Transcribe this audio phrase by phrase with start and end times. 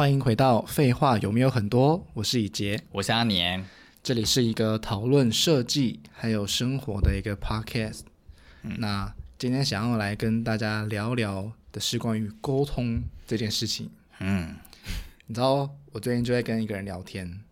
[0.00, 2.06] 欢迎回到废话有没有很多？
[2.14, 3.62] 我是以杰，我是阿年，
[4.02, 8.04] 这里是一个讨论设计还有生活的一个 podcast。
[8.62, 13.90] 嗯，那今天想要来跟大家聊聊的是关于沟通这件事情。
[14.20, 14.56] 嗯，
[15.26, 17.42] 你知道我最近就在跟一个人聊天，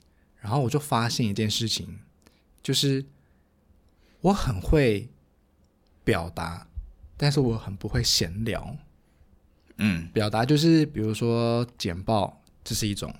[0.40, 1.98] 然后我就发现一件事情，
[2.62, 3.04] 就是
[4.22, 5.10] 我很会
[6.02, 6.66] 表达，
[7.18, 8.74] 但是我很不会闲聊。
[9.80, 12.37] 嗯，表达就是比如说简报，
[12.68, 13.10] 这是一种，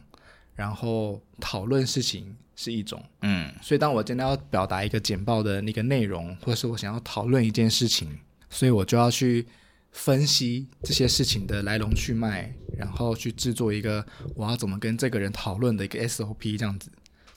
[0.55, 8.19] 然后讨论事情是一种，嗯，所以当我真的要表达一个简报的那个内容，或者是我想要讨论一件事情，
[8.51, 9.47] 所以我就要去
[9.91, 16.93] 分析这些事情的来龙去脉，然后去制作一个我要怎么跟这个人讨论的一个 SOP，这样子，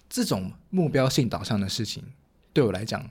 [0.09, 2.03] 这种目标性导向的事情
[2.51, 3.09] 对我来讲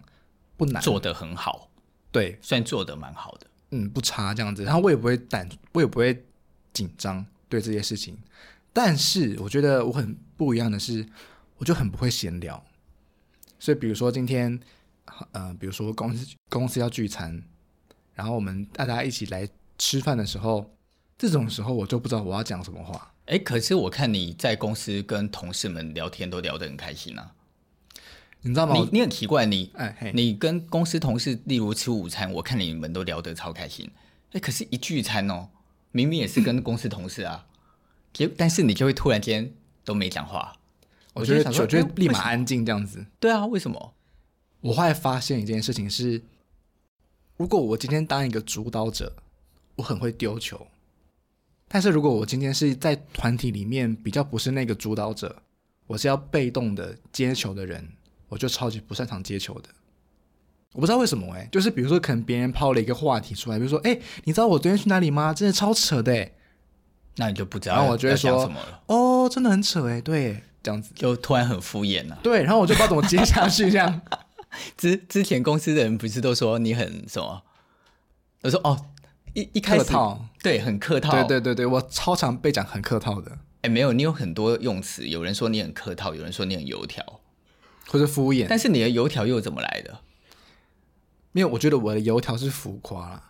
[0.59, 1.70] 不难，做得很好，
[2.12, 3.46] 对，算做得蛮好的。
[3.70, 6.23] 嗯，不差这样子，然后我也不会胆，我也不会
[6.74, 8.18] 紧张对这些事情。
[8.73, 11.07] 但是我觉得我很不一样的是，
[11.59, 12.63] 我就很不会闲聊。
[13.59, 14.59] 所以比如说今天，
[15.32, 17.43] 呃，比如说公司公司要聚餐，
[18.15, 20.71] 然后我们大家一起来吃饭的时候，
[21.18, 23.13] 这种时候我就不知道我要讲什么话。
[23.26, 27.32] 哎，可是我看你在公司跟同事们聊天都聊得很开心啊。
[28.43, 28.74] 你知道吗？
[28.74, 33.91] 你你很奇怪，你哎嘿，你跟公司同事，例如吃午餐，我看你们都聊得超开心。
[34.32, 35.51] 哎，可是，一聚餐哦，
[35.93, 37.46] 明明也是跟公司同事啊，
[38.13, 39.53] 结但是你就会突然间
[39.85, 40.53] 都没讲话。
[41.13, 43.05] 我觉得，我觉得立马安静这样子。
[43.19, 43.95] 对啊，为什么？
[44.61, 46.23] 我后来发现一件事情是，
[47.37, 49.15] 如果我今天当一个主导者，
[49.77, 50.57] 我很会丢球；
[51.69, 55.43] 但是如果我今天是在团体里面比较不是那个主导者，
[55.87, 57.88] 我是要被动的接球的人。
[58.29, 59.69] 我就超级不擅长接球的，
[60.75, 65.34] 我不知道为什么哎、欸，就是比如说可能别人抛了一个话题出来，比如说哎、欸，你知道我昨天去哪里吗？
[65.34, 66.34] 真的超扯的哎、欸，
[67.16, 74.00] 那你就不知道，然后我就会说讲什么了哦，真的很扯哎、欸，对，这样子就突然很敷衍了、啊，对，然后我就不知道怎么接下去这样。
[74.76, 77.43] 之之前公司的人不是都说你很什么？
[78.43, 78.87] 我说哦，
[79.34, 79.84] 一一开始
[80.43, 87.20] 对，很客套，对对对对，我超常被讲很客套的，哎，没有，你有很多用词，有人说你很客套，有人说你很油条。
[87.93, 89.99] 或者敷衍，但是你的油条又怎么来的？
[91.32, 93.29] 没有，我觉得我的油条是浮夸啦。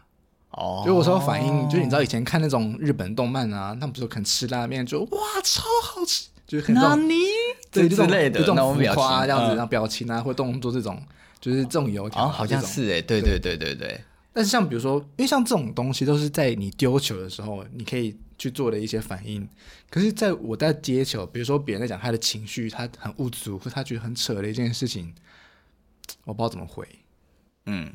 [0.60, 7.08] 哦，就我说反应，就是你知道以前看那种日本动漫啊，他们不是可能吃拉面就哇超好吃，就是很那种
[7.70, 11.02] 对之类的这种浮夸这样子，然后表情啊或动作这种，
[11.40, 14.00] 就是这种油条，好像是哎，对对对对对。
[14.32, 18.16] 但是像比如说，因为像这种东西都是在你丢球的时候，你可以。
[18.40, 19.46] 去做的一些反应，
[19.90, 25.12] 可是在我在接球，比如说别人在讲他的情绪，他很无助，或他觉得很扯的一件事情，
[26.24, 26.88] 我不知道怎么回。
[27.66, 27.92] 嗯，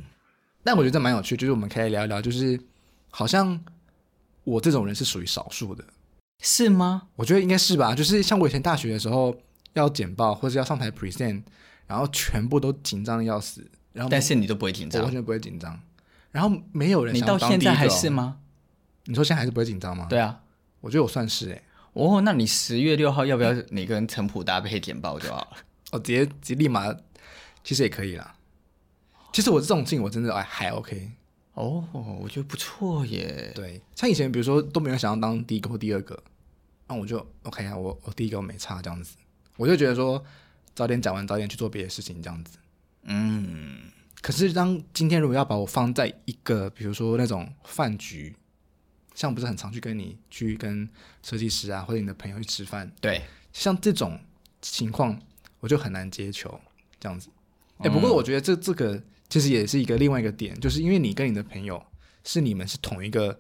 [0.65, 2.59] 但我觉得这蛮有趣，就是我们可以聊一聊，就是
[3.11, 3.63] 好像
[4.43, 5.85] 我这种人是属于少数的，
[6.41, 7.03] 是吗？
[7.15, 7.93] 我觉得应该是吧。
[7.93, 9.39] 就是像我以前大学的时候
[9.73, 11.43] 要简报或者要上台 present，
[11.85, 15.79] 然后全部都紧张的要死，然后但是你都不会紧张，我完全不会紧张，
[16.31, 17.13] 然后没有人。
[17.13, 18.39] 你到现在还是吗？
[19.05, 20.07] 你说现在还是不会紧张吗？
[20.09, 20.41] 对啊，
[20.81, 21.63] 我觉得我算是哎、欸。
[21.93, 25.57] 哦，那你十月六号要不要你跟陈普搭配简报就好了？
[25.91, 26.91] 哦，直接直接立马，
[27.63, 28.35] 其实也可以啦。
[29.35, 31.12] 其实我这种事情我真的哎还 OK。
[31.56, 31.85] 哦，
[32.22, 33.51] 我觉得不错耶。
[33.53, 36.18] 对，像以前比如说都没有想要当第一个或第二个，
[36.88, 39.18] 那我就 OK 啊，我我第一个我没差这样子，
[39.57, 40.24] 我就觉得说
[40.74, 42.57] 早点讲完早点去做别的事情这样子。
[43.03, 43.91] 嗯，
[44.22, 48.34] 可是当今天如果要把我放在一个比如说那种饭局。
[49.13, 50.90] 像不是很常去跟你去跟
[51.24, 53.22] 设计师啊，或者你的朋友去吃饭，对，
[53.53, 54.19] 像这种
[54.62, 55.18] 情况
[55.62, 56.59] 我就很难接球
[57.00, 57.29] 这样子。
[57.78, 61.84] 哎、嗯，不过我觉得这这个其实也是一个另外一个点，就是因为你跟你的朋友
[62.24, 63.40] 是你们是同一个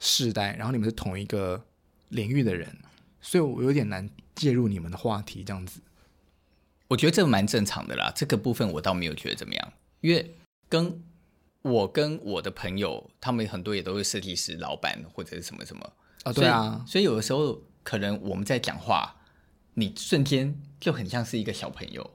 [0.00, 1.64] 世代，然后你们是同一个
[2.08, 2.76] 领域的人，
[3.20, 5.80] 所以我有点难介入你们的话题这样子。
[6.88, 10.36] 我觉得这蛮正常的啦，这个部分我倒没有觉得怎么样，因为
[10.68, 11.02] 跟。
[11.62, 19.16] 我跟我的朋友，他们很多也都是设计师、老板或者是什么什么啊，对啊，所以有的时候可能我们在讲话，
[19.74, 22.08] 你瞬间就很像是一个小朋友，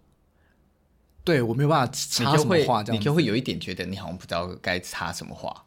[1.24, 5.66] 对我没有办法插什么话，你就会有一点觉得你好像不知道该插什么话。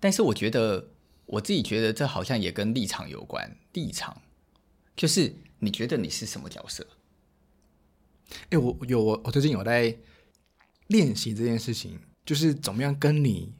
[0.00, 0.90] 但是我觉得
[1.26, 4.22] 我自己觉得这好像也跟立场有关，立场
[4.96, 6.86] 就是你觉得你是什么角色？
[8.50, 9.96] 哎，我有我我最近有在
[10.86, 12.00] 练习这件事情。
[12.24, 13.52] 就是怎么样跟你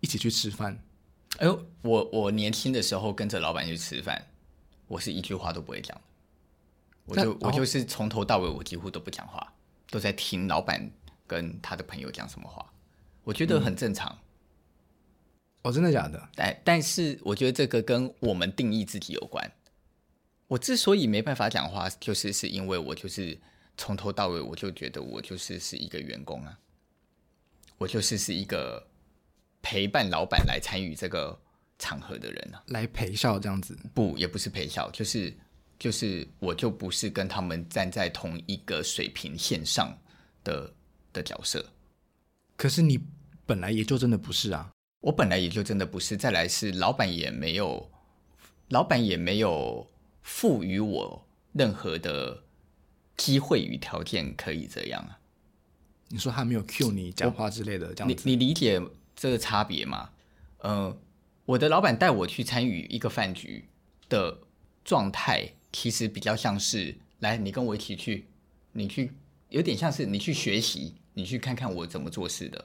[0.00, 0.78] 一起去吃饭？
[1.38, 4.26] 哎呦，我我年轻的时候跟着老板去吃饭，
[4.88, 5.98] 我是一句话都不会讲，
[7.06, 9.53] 我就我就是从头到尾我几乎都不讲话，
[9.94, 10.90] 都在听老板
[11.24, 12.68] 跟他的朋友讲什么话，
[13.22, 14.10] 我觉得很正常。
[14.10, 14.20] 嗯、
[15.62, 16.28] 哦，真的假的？
[16.34, 19.52] 但但是我觉得这个跟我们定义自己有关。
[20.48, 23.38] 我之所以没办法讲话，就是是因为我就是
[23.76, 26.58] 从头到尾我就觉得我就是是一个员工啊，
[27.78, 28.88] 我就是是一个
[29.62, 31.40] 陪伴老板来参与这个
[31.78, 33.78] 场合的人啊，来陪笑这样子。
[33.94, 35.32] 不，也不是陪笑，就是
[35.78, 39.96] 就是我就不是跟他们站在同一个水平线上
[40.42, 40.72] 的
[41.12, 41.64] 的角色。
[42.56, 43.00] 可是你
[43.46, 46.16] 本来也就真的不是啊，我本来也就真的不是。
[46.16, 47.90] 再来是老板也没有，
[48.68, 49.88] 老板也没有。
[50.26, 52.44] 赋予我任何的
[53.14, 55.20] 机会与条件可以这样啊？
[56.08, 58.22] 你说他没有 cue 你讲话之类的这样子？
[58.24, 58.80] 你你理解
[59.14, 60.08] 这个差别吗？
[60.60, 60.96] 呃，
[61.44, 63.68] 我的老板带我去参与一个饭局
[64.08, 64.38] 的
[64.82, 68.28] 状态，其实比较像是来，你跟我一起去，
[68.70, 69.12] 你去，
[69.48, 72.64] 有点像是你去学习，你去看看我怎么做事的，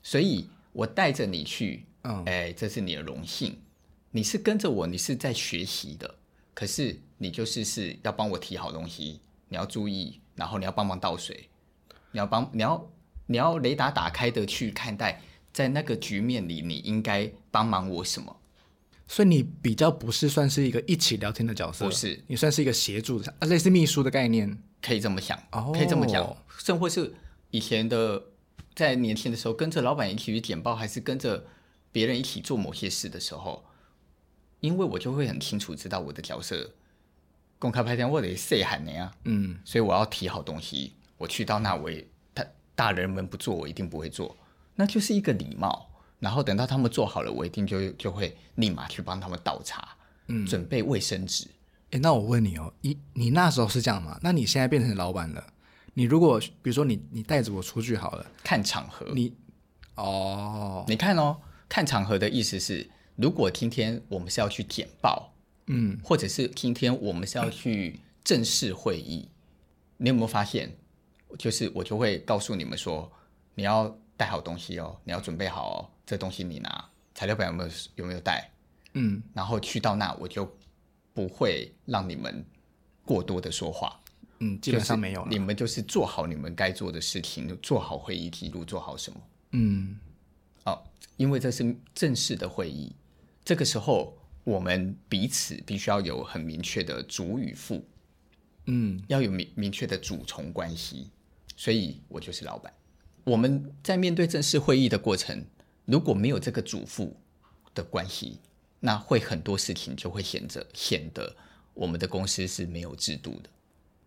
[0.00, 3.58] 所以我带着你去，嗯，哎，这是你的荣幸，
[4.12, 6.14] 你是跟着我，你是在学习的。
[6.54, 11.48] 可是你就是是要帮我提好东西，你要注意，然后你要帮忙倒水，
[12.12, 12.90] 你要帮你要
[13.26, 15.20] 你要雷达打开的去看待，
[15.52, 18.36] 在那个局面里你应该帮忙我什么？
[19.08, 25.40] 所以你比较不是算是一个一起聊天的角色，不是，你算是一个协助的，类似秘书的概念，可以这么想，
[25.72, 27.14] 可以这么讲，哦、甚或是
[27.50, 28.22] 以前的
[28.74, 31.44] 在年轻的时候跟着老板一起去简报，还是跟着
[31.92, 33.64] 别人一起做某些事的时候。
[34.60, 36.72] 因为我就会很清楚知道我的角色，
[37.58, 40.94] 公开拍片我得谁喊你啊，嗯，所以我要提好东西。
[41.18, 42.44] 我去到那，我也大
[42.74, 44.34] 大人们不做，我一定不会做，
[44.74, 45.90] 那就是一个礼貌。
[46.26, 49.96] 然后等到他们做好了，我一定就就会立马去帮他们倒茶，
[50.26, 51.46] 嗯，准备卫生纸。
[51.90, 54.18] 诶，那我问你哦，你你那时候是这样吗？
[54.20, 55.46] 那你现在变成老板了，
[55.94, 59.32] 你如果比如说你你带着我出去好了，看场合，你
[59.94, 61.36] 哦，你看哦，
[61.68, 62.90] 看场合的意思是。
[63.14, 65.32] 如果今天我们是要去简报，
[65.68, 69.30] 嗯，或者是今天我们是要去正式会议，嗯，
[69.96, 70.76] 你有没有发现，
[71.38, 73.10] 就是我就会告诉你们说，
[73.54, 78.50] 你要带好东西哦，你要准备好哦，这东西你拿，材料表有没有有没有带？
[78.94, 80.56] 嗯，然后去到那我就
[81.12, 82.44] 不会让你们
[83.04, 84.00] 过多的说话，
[84.38, 89.20] 嗯，基本上没有了，你们就是做好你们该做的事情，做好会议记录，做好什么？
[89.50, 89.98] 嗯，
[90.64, 90.82] 哦，
[91.16, 92.94] 因为这是正式的会议。
[93.44, 97.84] 这个时候，我们彼此必须要有很明确的主与副，
[98.66, 101.10] 嗯，要有明明确的主从关系。
[101.58, 102.72] 所以我就是老板。
[103.24, 105.46] 我们在面对正式会议的过程，
[105.86, 107.16] 如果没有这个主副
[107.74, 108.38] 的关系，
[108.80, 111.34] 那会很多事情就会显得显得
[111.72, 113.48] 我们的公司是没有制度的，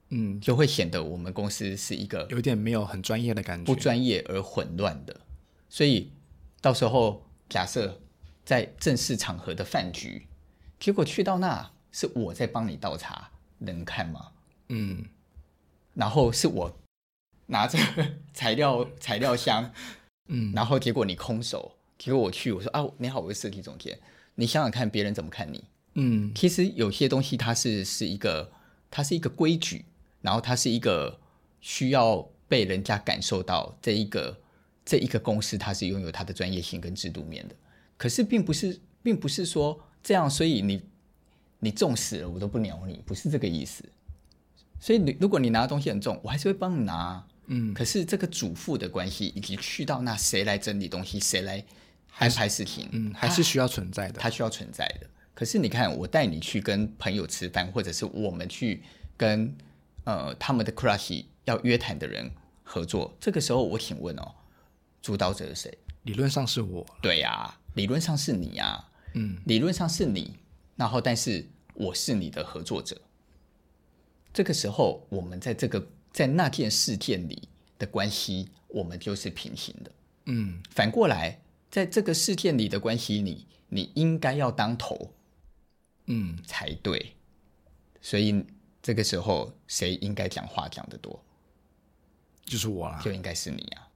[0.09, 5.19] 嗯，就会显得我们公司是一个有点没有很专业的感觉，不专业而混乱的。
[5.67, 6.11] 所以
[6.61, 7.99] 到时候假设。
[8.45, 10.25] 在正式场合的饭局，
[10.79, 13.29] 结果去到那是我在帮你倒茶，
[13.59, 14.31] 能看吗？
[14.69, 15.05] 嗯，
[15.93, 16.79] 然后是我
[17.45, 17.77] 拿着
[18.33, 19.71] 材料材料箱，
[20.31, 23.99] 嗯，然后结果你空手，结果我去我说啊，你好，我是设计总监，
[24.35, 25.63] 你想想看别人怎么看你？
[25.95, 28.51] 嗯，其实有些东西它是是一个
[28.91, 29.85] 它是一个规矩，
[30.21, 31.19] 然后它是一个
[31.61, 34.39] 需要被人家感受到这一个
[34.85, 37.55] 这一个公司它是拥有它的专业性跟制度面的。
[37.97, 40.81] 可是并不是，并不是说这样，所以你
[41.59, 43.83] 你重死了，我都不鸟你，不是这个意思。
[44.79, 47.25] 所以你如果你拿的东西很重，我还是会帮你拿。
[47.49, 47.73] 嗯。
[47.73, 51.63] 可是这个主妇的关系，以及去到那谁来整理东西，谁来
[52.17, 54.19] 安排事情，嗯，还是需要存在的。
[54.19, 55.07] 它需要存在的。
[55.33, 58.81] 可是你看，我带你去跟朋友吃饭，或者是我们去
[59.17, 59.53] 跟
[60.05, 62.31] 呃他们的 crush 要约谈的人
[62.63, 64.31] 合作，这个时候我请问哦，
[65.01, 65.77] 主导者是谁？
[66.03, 66.85] 理论上是我。
[67.01, 67.55] 对呀、啊。
[67.75, 70.35] 理论上是你啊，嗯，理论上是你，
[70.75, 72.99] 然后但是我是你的合作者。
[74.33, 75.87] 这个时候，我们在这个
[76.19, 77.47] 在那件事件里
[77.77, 79.91] 的关系，我们就是平行的，
[80.25, 80.61] 嗯。
[80.69, 81.39] 反过来，
[81.71, 85.13] 在这个事件里的关系里，你应该要当头，
[86.07, 87.13] 嗯，才对。
[88.01, 88.45] 所以
[88.81, 91.23] 这个时候，谁应该讲话讲得多？
[92.43, 93.87] 就是我啊，就应该是你啊。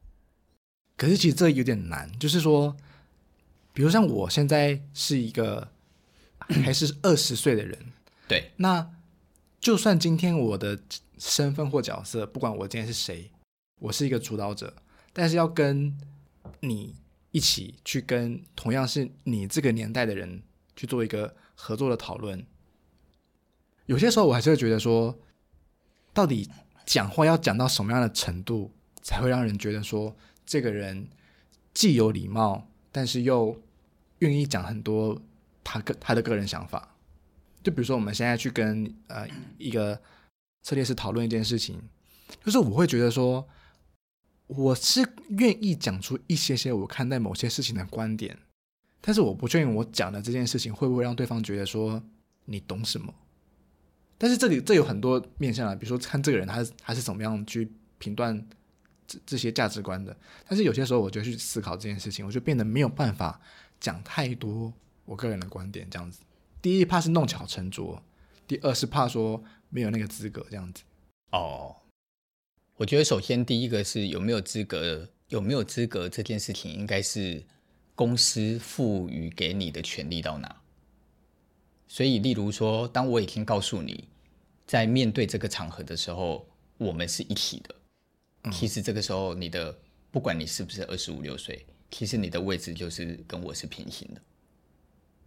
[0.95, 2.73] 可是其实这有点难，就是说。
[3.73, 5.67] 比如像我现在是一个
[6.37, 7.91] 还是二十岁的人，
[8.29, 8.95] 对，那
[9.59, 10.79] 就算今天我的
[11.17, 13.31] 身份或角色，不管我今天是谁，
[13.79, 14.73] 我是一个主导者，
[15.11, 15.97] 但是要跟
[16.59, 16.95] 你
[17.31, 20.41] 一起去跟同样是你这个年代的人
[20.75, 22.45] 去做一个合作的讨论，
[23.85, 25.17] 有些时候我还是会觉得说，
[26.13, 26.49] 到底
[26.85, 30.15] 讲话要讲到什么样的程度，才会让人觉得说
[30.45, 31.07] 这个人
[31.73, 32.67] 既有礼貌。
[32.95, 33.59] 但是又
[34.19, 35.19] 愿意讲很多
[35.63, 36.95] 他个他的个人想法，
[37.63, 39.27] 就比如说我们现在去跟呃
[39.57, 39.99] 一个
[40.63, 41.79] 策略师讨论一件事情，
[42.43, 43.47] 就是我会觉得说，
[44.47, 48.37] 我是愿意讲出一些些我看待某些事情的观点，
[49.01, 52.01] 但是我不确定我讲的这件事情会不会让对方觉得说
[52.45, 53.13] 你懂什么。
[54.17, 58.47] 但是这里这有很多面向啊，比如说看这个人他是他是怎么样去评断
[59.05, 60.15] 这这些价值观的。
[60.47, 63.41] 但是有些时候我就去思考这件事情，我就变得没有办法
[63.81, 64.71] 讲太多
[65.03, 66.21] 我个人的观点这样子。
[66.61, 68.01] 第一怕是弄巧成拙，
[68.47, 70.83] 第二是怕说没有那个资格这样子。
[71.31, 71.75] 哦，
[72.75, 77.43] 我觉得首先第一个是有没有资格，有没有资格这件事情，应该是
[77.95, 80.61] 公司赋予给你的权利到哪。
[81.87, 84.07] 所以，例如说，当我已经告诉你，
[84.67, 87.75] 在面对这个场合的时候，我们是一起的。
[88.51, 89.75] 其实这个时候，你的
[90.11, 94.21] 不管你是不是二十五六岁，其实你的位置就是跟我是平行的。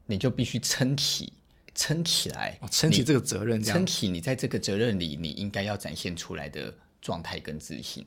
[0.07, 1.33] 你就必须撑起，
[1.77, 8.05] 撑起来，撑起这个责任，撑起你在这个责任里，你应该要展现出来的状态跟自信。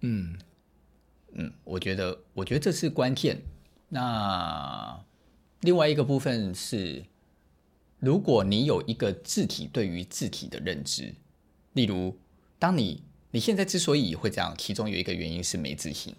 [0.00, 0.36] 嗯
[1.34, 3.40] 嗯，我觉得，我觉得这是关键。
[3.88, 5.00] 那
[5.60, 7.04] 另外一个部分是，
[8.00, 11.14] 如果你有一个自体对于自体的认知，
[11.74, 12.18] 例如，
[12.58, 16.12] 当你你现在之所以会这样，其中有一个原因是没自信。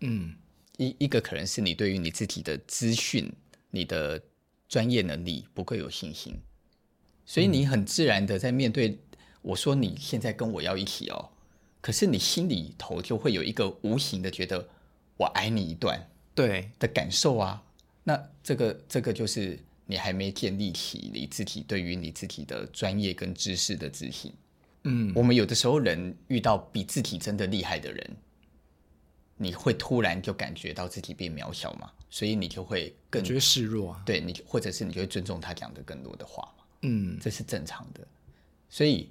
[0.00, 0.34] 嗯，
[0.78, 3.30] 一一个可能是你对于你自己的资讯，
[3.70, 4.20] 你的。
[4.68, 6.40] 专业能力不够有信心，
[7.24, 8.98] 所以你很自然的在面对
[9.42, 11.30] 我说你现在跟我要一起哦，
[11.80, 14.68] 可是你心里头就会有一个无形的觉得
[15.16, 17.62] 我矮你一段对的感受啊。
[18.04, 24.32] 那这个这个就是你还没建立起你自己对于你自己的专业跟知识的自信。
[24.84, 28.16] 嗯，我们有的时候人遇到比自己真的厉害的人。
[29.36, 31.90] 你会突然就感觉到自己变渺小嘛？
[32.14, 34.00] 所以你就会更觉得示弱啊。
[34.06, 36.64] 对你，或者是你就会尊重他讲的更多的话嘛。
[36.82, 38.06] 嗯，这是正常的。
[38.70, 39.10] 所以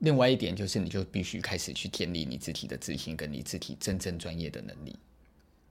[0.00, 4.98] 另外一点就是，你就必须开始去建立你自己的自信，跟你自己真正专业的能力。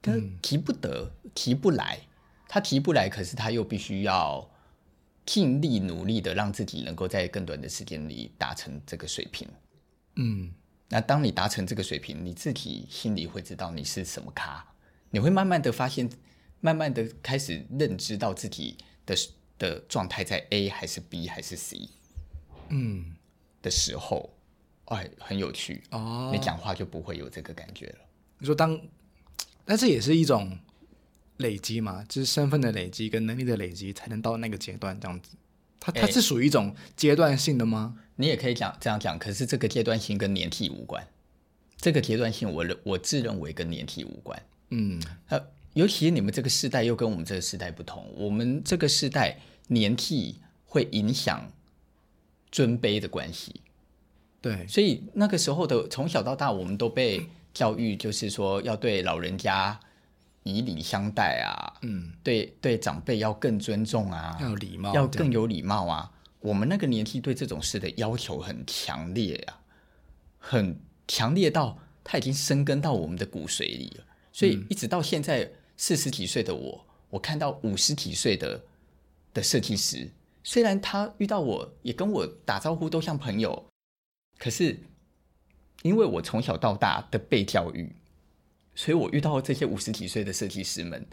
[0.02, 2.00] 他提不得，提不来，
[2.48, 4.50] 他提不来，可是他又必须要
[5.26, 9.46] 尽力努力的让自己能够在更短的时间里达成这个水平。
[10.16, 10.54] 嗯。
[10.88, 14.66] 那当你达成这个水平，你自己心里会知道你是什么咖，
[15.10, 16.10] 你会慢慢的发现，
[16.62, 19.16] 慢慢的开始认知到自己的
[19.60, 21.90] 的状态在 A 还是 B 还是 C，
[22.70, 23.16] 嗯
[23.62, 24.34] 的时候，
[24.86, 28.00] 哎，很有趣哦，你讲话就不会有这个感觉了。
[28.40, 28.80] 你说当，
[29.66, 30.58] 但是也是一种
[31.38, 35.36] 累积嘛，就是身份的累积跟能力的累积，才能到那个阶段这样子。
[35.80, 37.98] 它它是属于一种阶段性的吗？
[38.16, 41.08] 你也可以讲这样讲，可是这个阶段性跟年纪无关。
[41.78, 44.40] 这个阶段性我，我认我自认为跟年纪无关。
[44.70, 50.36] 嗯，呃，尤其你们这个时代又跟我们这个时代不同，我们这个时代年纪
[50.66, 51.52] 会影响
[52.52, 53.62] 尊卑的关系。
[54.42, 59.80] 对，所以那个时候的从小到大，我们都被教育，就是说要对老人家
[60.44, 66.12] 以礼相待啊，嗯，对对长辈要更尊重啊，要有礼貌，要更有礼貌啊。
[66.40, 69.62] 我们那个年纪对这种事的要求很强烈啊，
[70.40, 70.76] 很
[71.08, 74.06] 强烈到它已经生根到我们的骨髓里了。
[74.34, 75.52] 所以一直到现在
[75.82, 78.64] 四十几岁的我，我看到五十几岁的
[79.34, 80.08] 的设计师，
[80.44, 83.66] 虽然他遇到我也跟我打招呼都像朋友，
[84.38, 84.78] 可是
[85.82, 87.96] 因为我从小到大的被教育，
[88.76, 91.04] 所以我遇到这些五十几岁的设计师们，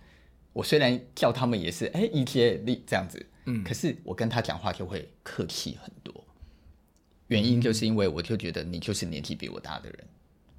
[0.53, 3.25] 我虽然叫他们也是哎一接力这样子。
[3.47, 6.13] 嗯，可是我跟他讲话就会客气很多，
[7.29, 10.07] 原因就是因为我就觉得你就是年纪比我大的人，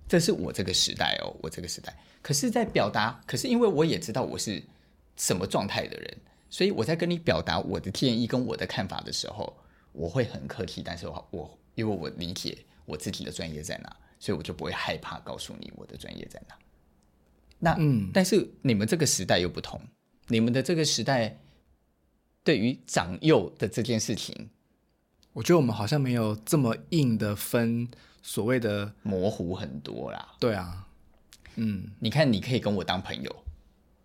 [0.09, 1.97] 这是我这个时代哦，我这个时代。
[2.21, 4.61] 可是，在表达，可是因为我也知道我是
[5.15, 6.17] 什么状态的人，
[6.49, 9.55] 所以我在跟你表达我的建议跟我的看法的时候，
[9.93, 16.55] 我会很客气，但是我我因为我理解我自己的专业在哪，所以我就不会害怕告诉你我的专业在哪。
[17.59, 19.79] 那嗯，但是你们这个时代又不同，
[20.27, 21.37] 你们的这个时代。
[22.41, 24.49] 对于长幼的这件事情，
[25.33, 27.87] 我觉得我们好像没有这么硬的分
[28.21, 30.33] 所谓的模糊很多啦。
[30.39, 30.85] 对啊，
[31.55, 33.35] 嗯，你看，你可以跟我当朋友，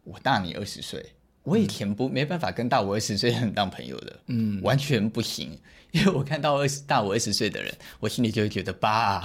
[0.04, 1.04] 我大你二十岁，
[1.42, 5.58] 我以前不、嗯、没办法跟大我二十岁的人当朋友的，嗯，完全不行，
[5.92, 9.22] 因为我看到二十大我二十岁的人，我心里就会觉得爸、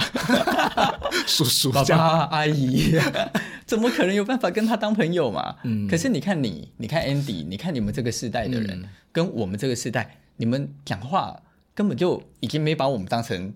[1.26, 2.94] 叔叔、爸爸、阿姨。
[3.66, 5.56] 怎么可能有办法跟他当朋友嘛？
[5.64, 11.40] 嗯，可是你看你，你看 Andy，你看你们这个世代的人，嗯、跟我们这个世代，你们讲话
[11.76, 13.54] 根本就已经没把我们当成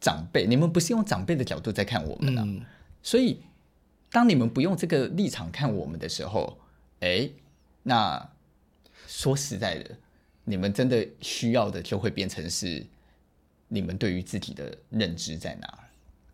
[0.00, 2.42] 长辈，你们不是用长辈的角度在看我们了。
[2.42, 2.62] 嗯、
[3.02, 3.40] 所以，
[4.10, 6.58] 当你们不用这个立场看我们的时候，
[7.00, 7.28] 哎，
[7.82, 8.30] 那
[9.06, 9.96] 说实在的，
[10.44, 12.86] 你们真的需要的就会变成是
[13.68, 15.78] 你们对于自己的认知在哪儿。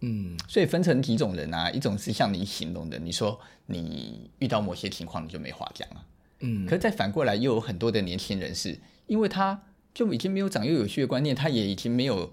[0.00, 6.06] 嗯，所以分成几种人啊，一种是像你形容的，你说你遇到某些情况你就没话讲了。
[6.40, 9.62] 嗯，可是再反过来，又有很多的年轻人是因为他
[9.94, 12.30] 就已经没有长幼有序的观念，他也已经没有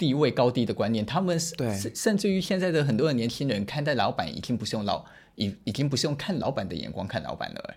[0.00, 5.04] 地位高低的观念，他们对甚甚至于现在的很多的年轻人看待老板，已经不是用老
[5.34, 7.74] 已已经不是用看老板的眼光看老板了。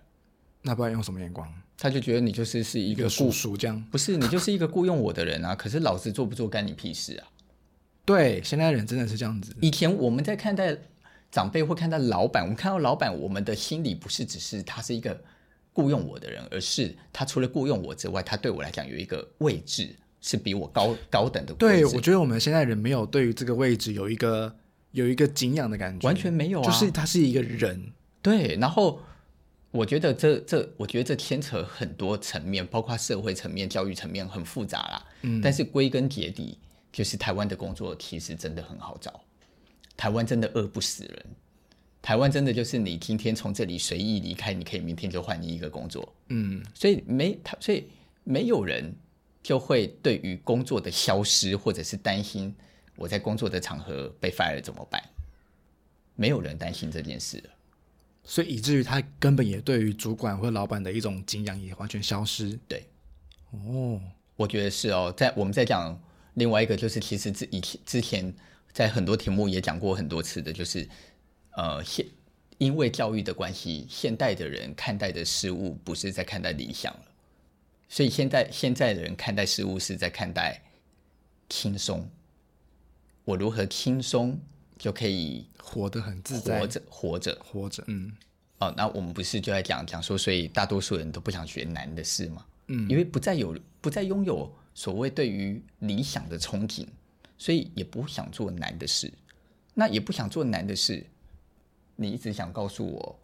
[0.61, 1.45] 那不然用什么眼光？
[1.77, 5.53] 他就觉得你就是是一个叔叔这样，不是你就是一个雇佣我的人啊。
[5.59, 7.27] 可是老子做不做干你屁事啊？
[8.05, 9.53] 对，现在人真的是这样子。
[9.59, 10.77] 以前我们在看待
[11.29, 15.21] 长辈或看待老板，我们看到老板，我们的心里不是只是他是一个
[15.73, 21.53] 雇佣我的人，而是他除了雇佣我之外，他对我来讲有一个位置是比我高高等的。
[21.53, 24.55] 对，我觉得我们现在人没有对于这个位置有一个
[24.93, 27.79] 有一个敬仰的感觉，完全没有啊，就是他是一个人。
[28.23, 28.99] 对，然后。
[29.73, 35.03] 我觉得这这，我觉得这牵扯很多层面，包括社会层面、教育层面，很复杂啦。
[35.23, 36.59] 嗯，但是归根结底，
[36.91, 39.19] 就是台湾的工作其实真的很好找，
[39.97, 41.25] 台湾真的饿不死人，
[42.03, 46.07] 台湾真的就是你今天从这里随意离开，你可以明天就换你一个工作。
[46.29, 47.87] 嗯，所以没他，所以
[48.23, 48.93] 没有人
[49.43, 52.55] 就会对于工作的消失，或者是担心
[52.95, 55.03] 我在工作的场合被 fire 了怎么办？
[56.15, 57.49] 没有人担心这件事了。
[58.23, 62.57] 所以以至于他根本也对于主管或老板的一种敬仰也完全消失。
[62.69, 62.87] 对，
[63.51, 63.99] 哦，
[64.37, 65.13] 我觉得是哦。
[65.17, 66.01] 在我们在讲
[66.35, 68.33] 另外一个，就是其实之以前之前
[68.71, 70.87] 在很多题目也讲过很多次的，就是
[71.57, 72.07] 呃现
[72.59, 77.05] 因为教育的关系，现代的人看待的事物不是在看待理想了，
[77.93, 80.59] 所以现在现在的人看待事物是在看待
[81.47, 82.09] 轻松。
[83.23, 84.39] 我如何轻松？
[84.79, 87.83] 就可以活得很自在，活着，活着，活着。
[87.85, 88.11] 嗯，
[88.57, 92.43] 哦，那我们不是就在讲讲说，所以大多数人都不想学难的事吗？
[92.65, 96.87] 嗯，因为不再有，不再拥有所谓对于理想的憧憬，
[97.37, 99.13] 所以也不想做难的事。
[99.75, 101.05] 那也不想做难的事，
[101.95, 103.19] 你一直想告诉我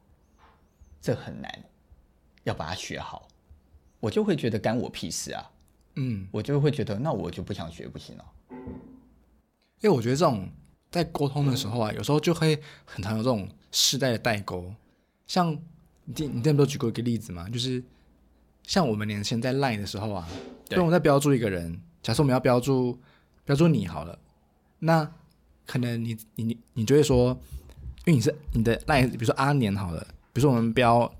[1.02, 1.64] 这很难，
[2.44, 3.28] 要把它学好，
[4.00, 5.52] 我就会觉得干我屁事啊。
[5.96, 8.26] 嗯，我就会觉得那我就不想学，不行了。
[9.82, 10.50] 因为我觉得这种。
[10.92, 14.74] 在沟通的时候啊，有时候就会很常有这种世代的代沟。
[15.28, 15.52] 像
[16.06, 17.48] 你你之前不是举过一个例子吗？
[17.48, 17.84] 就是
[18.64, 20.28] 像我们年轻人在 line 的时候啊，
[20.68, 23.00] 对，我们在标注一个人，假设我们要标注
[23.46, 24.18] 标注你好了，
[24.80, 25.08] 那
[25.68, 27.40] 可能你你你你就会说，
[28.06, 30.02] 因为你是你的 line，比如说阿年好了，
[30.34, 31.14] 比如说我们标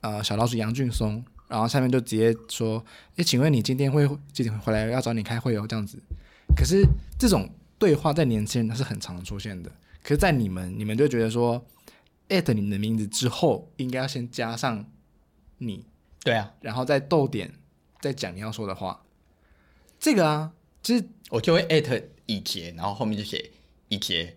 [0.00, 1.22] 呃小老鼠杨俊松，
[1.54, 2.84] 然后下面就直接说，
[3.16, 4.86] 诶，请问你今天会几点回来？
[4.86, 6.02] 要找你开会哦，这样子。
[6.56, 6.84] 可是
[7.18, 7.48] 这种。
[7.76, 9.68] 对话在年轻人他是很常出现的，
[10.00, 11.62] 可是，在你们，你们就觉得说，
[12.28, 14.86] 艾特你的名字之后，应该要先加上
[15.58, 15.84] 你，
[16.22, 17.52] 对啊，然后再逗点，
[18.00, 19.02] 再讲你要说的话。
[19.98, 23.50] 这个啊，就是我就会艾特以杰，然后后面就写
[23.88, 24.36] 以杰，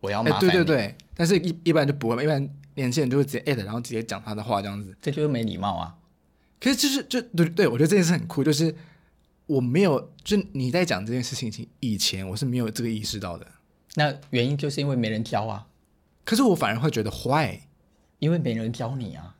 [0.00, 5.94] 我要麻烦、欸、对对对，但是一一般就不会，一般年轻人就会直接艾特，然后直接讲他的话，这样子，这就是没礼貌啊。
[6.60, 8.72] 可是就是就对对，我觉得这件事很酷，就是。
[9.46, 13.44] 我没有，就你在讲这件事情以前，我是没有这个意识到的。
[13.96, 15.66] 那原因就是因为没人教啊。
[16.24, 17.60] 可是我反而会觉得坏，
[18.20, 19.34] 因为没人教你啊，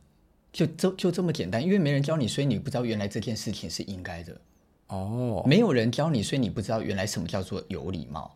[0.51, 1.63] 就就就这么简单。
[1.63, 4.41] 因为没人教你，所以你不知道原来这件事情是应该的。
[4.87, 8.35] 哦，没有人教你，所以你不知道原来什么叫做有礼貌。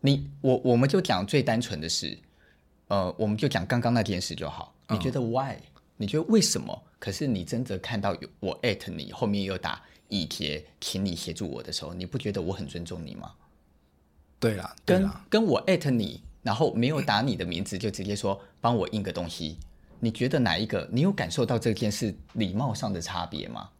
[0.00, 2.18] 你我我们就讲最单纯的事，
[2.88, 4.74] 呃，我们就讲刚刚那件事就好。
[4.88, 5.62] 你觉得 why？、嗯、
[5.98, 6.82] 你觉得为什么？
[6.98, 9.82] 可是你真的看到有我艾特你后面又打。
[10.08, 13.32] 以洁，请你协助我的时候，你不觉得我很尊重你吗？
[14.38, 19.58] 对啦，对啦跟跟我艾特你，然后没有打你的名字，就直接说帮我印个东西，
[19.98, 20.88] 你觉得哪一个？
[20.92, 23.70] 你有感受到这件事礼貌上的差别吗？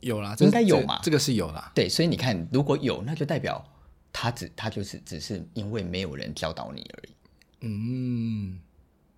[0.00, 1.70] 有啦，应该有嘛，这，这个是有啦。
[1.74, 3.62] 对，所以你看，如果有，那就代表
[4.10, 7.12] 他只他就是只是因为没有人教导你而已。
[7.60, 8.58] 嗯，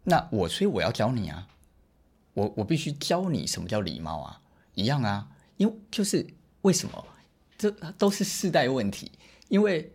[0.03, 1.47] 那我所以我要教你啊，
[2.35, 4.41] 我我必须教你什么叫礼貌啊，
[4.75, 5.29] 一样啊。
[5.57, 6.27] 因为就是
[6.63, 7.05] 为什么，
[7.57, 9.13] 这都是世代问题。
[9.49, 9.93] 因为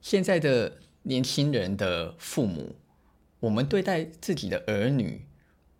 [0.00, 2.76] 现在的年轻人的父母，
[3.40, 5.26] 我们对待自己的儿女，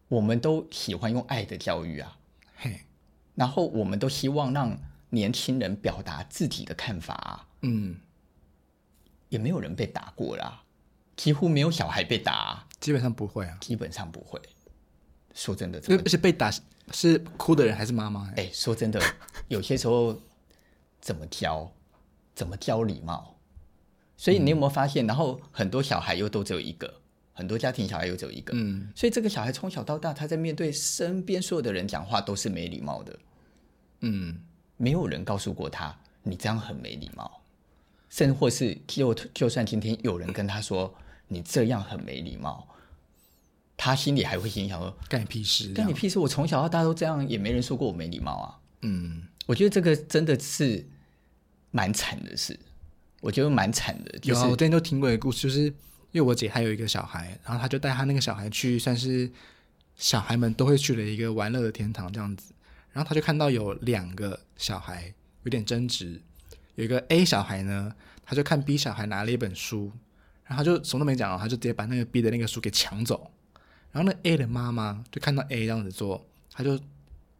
[0.08, 2.16] 我们都喜欢用爱的教育啊。
[2.56, 2.80] 嘿，
[3.34, 4.78] 然后我们都希望让
[5.10, 7.48] 年轻人表达自己的看法啊。
[7.62, 7.98] 嗯，
[9.28, 10.62] 也没有人被打过啦，
[11.16, 14.40] 几乎没有小孩被打啊，基本上不会啊，基本上不会。
[15.34, 16.50] 说真的，而且被打。
[16.92, 18.30] 是哭的人还是妈妈？
[18.36, 19.00] 哎，说真的，
[19.48, 20.20] 有些时候
[21.00, 21.72] 怎么教，
[22.34, 23.34] 怎么教礼貌？
[24.18, 25.02] 所以你有没有发现？
[25.06, 27.00] 嗯、然后很多小孩又都只有一个，
[27.32, 28.52] 很多家庭小孩又只有一个。
[28.54, 33.18] 嗯，所以这个小孩从小到大，他在面对身边所有的人讲话都是没礼貌的。
[34.00, 34.38] 嗯，
[34.76, 37.40] 没有人告诉过他，你这样很没礼貌，
[38.10, 40.94] 甚或是就就算今天有人跟他说
[41.28, 42.68] 你这样很没礼貌，
[43.76, 46.18] 他心里还会心想说干你屁事，干你屁事！
[46.18, 48.58] 我从小到大都这样，也没人说过我没礼貌啊。
[48.82, 50.86] 嗯，我觉得这个真的是
[51.70, 52.58] 蛮惨的事，
[53.20, 54.18] 我觉得蛮惨的。
[54.20, 55.74] 就是、有啊，我之前都听过一个故事，就是因
[56.12, 59.30] 为我姐还有一个小孩，然后他就带他那个小孩去，算是
[59.96, 62.52] 小孩们都会去的一个玩乐的天堂这样子。
[62.92, 66.22] 然后他就看到有两个小孩有点争执，
[66.76, 67.92] 有一个 A 小孩呢，
[68.24, 69.90] 他就看 B 小孩拿了一本书，
[70.44, 73.32] 然后他就什么都没讲，他就直接把那个 B 的那个书给抢走。
[73.94, 76.76] 然后那 A 的妈妈就看到 A 这样子做，她就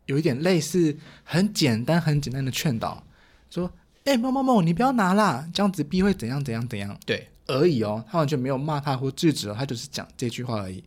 [0.07, 3.05] 有一点类似很简单很简单的劝导，
[3.51, 3.73] 说
[4.07, 10.85] ：“哎，某某某，你不要拿啦，这样子 B 会怎样怎样怎样。”对，而已哦，他完全没有骂他或制止哦，他就是讲这句话而已。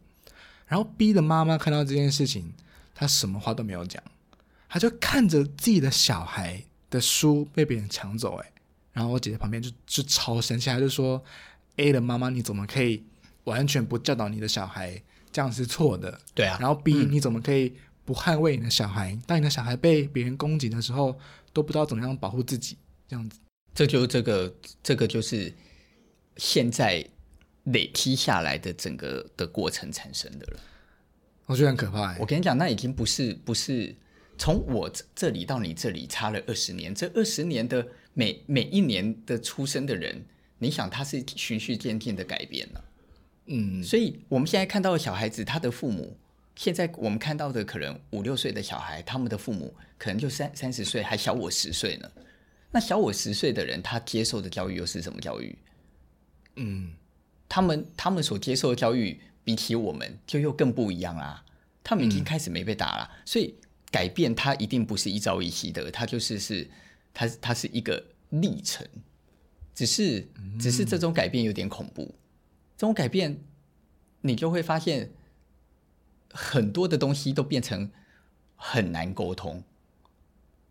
[0.67, 2.53] 然后 B 的妈妈看到这件事情，
[2.95, 4.01] 她什么话都没有讲。
[4.69, 8.51] 她就看着自己的小孩的书被别人抢走，哎，
[8.93, 11.21] 然后我姐姐旁边就就超生气，她就说
[11.75, 13.03] ：“A 的妈妈，你怎么可以
[13.43, 15.01] 完全不教导你的小孩？
[15.37, 16.57] 这样是错的。”对啊。
[16.59, 17.73] 然后 B，、嗯、你怎么可以
[18.03, 19.15] 不捍卫你的小孩？
[19.27, 21.19] 当你的小孩被别人攻击的时候，
[21.53, 23.39] 都不知道怎么样保护自己，这样子。
[23.75, 25.53] 这就这个这个就是
[26.37, 27.07] 现在
[27.65, 30.59] 累积下来的整个的过程产生的了。
[31.45, 32.17] 我觉得很可怕。
[32.17, 33.95] 我跟你讲，那已经不是不是。
[34.39, 40.23] 从我这里到你这里差了二十年，这二十年的每每一年的出生的人，
[40.59, 42.83] 你想他是循序渐进的改变了，
[43.47, 46.15] 嗯，所以我们现在看到的小孩子，他的父母，
[46.55, 52.11] 现在我们看到的可能五六岁的小孩，他们的父母可能就三三十岁，还小我十岁呢。
[52.71, 55.57] 那小我十岁的人，他接受的教育又是什么教育？
[56.57, 56.91] 嗯，
[57.49, 61.43] 他们他们所接受的教育，比起我们就又更不一样啦。
[61.83, 63.55] 他们已经开始没被打了，嗯、所以。
[63.89, 66.69] 改变它一定不是一朝一夕的，它就是是
[67.13, 68.85] 它它是一个历程，
[69.73, 70.27] 只是
[70.59, 72.13] 只是这种改变有点恐怖。
[72.77, 73.43] 这种改变，
[74.21, 75.11] 你就会发现
[76.31, 77.91] 很多的东西都变成
[78.55, 79.63] 很难沟通，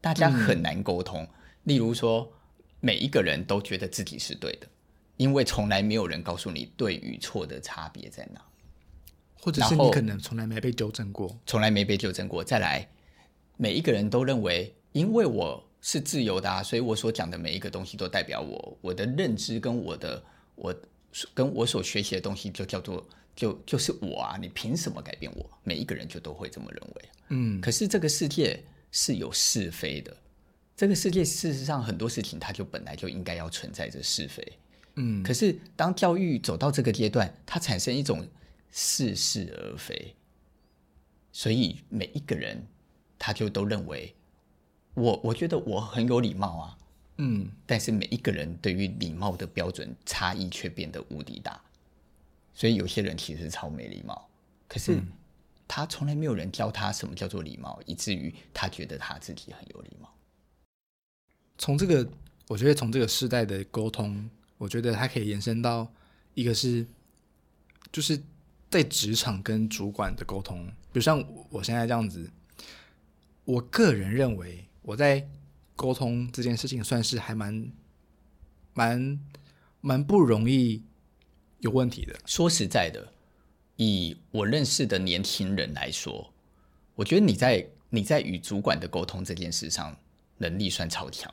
[0.00, 1.24] 大家很难沟通。
[1.24, 1.28] 嗯、
[1.64, 2.32] 例如说，
[2.80, 4.66] 每一个人都觉得自己是对的，
[5.16, 8.40] 因为从来没有人告诉你对与错的差别在哪，
[9.40, 12.42] 或者是你可能从来没被纠正过，从来没被纠正过。
[12.42, 12.88] 再来。
[13.58, 20.22] 每一个人都认为，因为我是自由的啊，所以我所讲的每一个东西都代表我，我的认知跟我的
[20.56, 20.76] 我
[21.34, 25.50] 跟我所学习的东西就叫做就就是我啊，你凭什么改变我？
[25.62, 27.08] 每一个人就都会这么认为。
[27.28, 30.16] 嗯，可是这个世界是有是非的，
[30.76, 34.52] 这个世界事实上很多事情它就本来就应该要存在着是非。
[34.94, 38.26] 嗯，可是当教育走到这个阶段，它产生一种
[38.70, 40.14] 似是而非，
[41.32, 42.66] 所以每一个人。
[43.18, 44.14] 他就都认为
[44.92, 46.75] 我，我觉得我很有礼貌啊，
[47.18, 51.60] 嗯，但是每一个人对于礼貌的标准差异却变得无敌大，
[52.54, 54.28] 所以有些人其实超没礼貌，
[54.68, 55.00] 可是
[55.66, 60.12] 他从来没有人教他什么叫做礼貌，以至于他觉得他自己很有礼貌。
[61.58, 62.08] 从这个，
[62.48, 65.90] 我觉得从这个世代的沟通，我觉得它可以延伸到
[66.34, 66.86] 一个是，
[67.90, 68.22] 就是
[68.70, 72.30] 在职场跟主管的沟通，比如像我现在这样子。
[73.46, 75.24] 我个人认为，我在
[75.76, 77.70] 沟通这件事情算是还蛮、
[78.72, 79.20] 蛮、
[79.82, 80.82] 蛮不容易
[81.58, 82.18] 有问题的。
[82.24, 83.12] 说实在的，
[83.76, 86.32] 以我认识的年轻人来说，
[86.94, 89.96] 我觉得你在你在与主管的沟通这件事上
[90.38, 91.32] 能力算超强。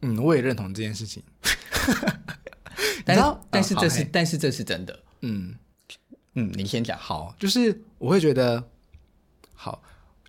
[0.00, 1.22] 嗯，我也认同这件事情。
[3.06, 5.02] 但是，但是这是，但是这是真的。
[5.20, 5.54] 嗯
[6.34, 6.98] 嗯，你先讲。
[6.98, 8.68] 好，就是我会觉得
[9.54, 9.82] 好。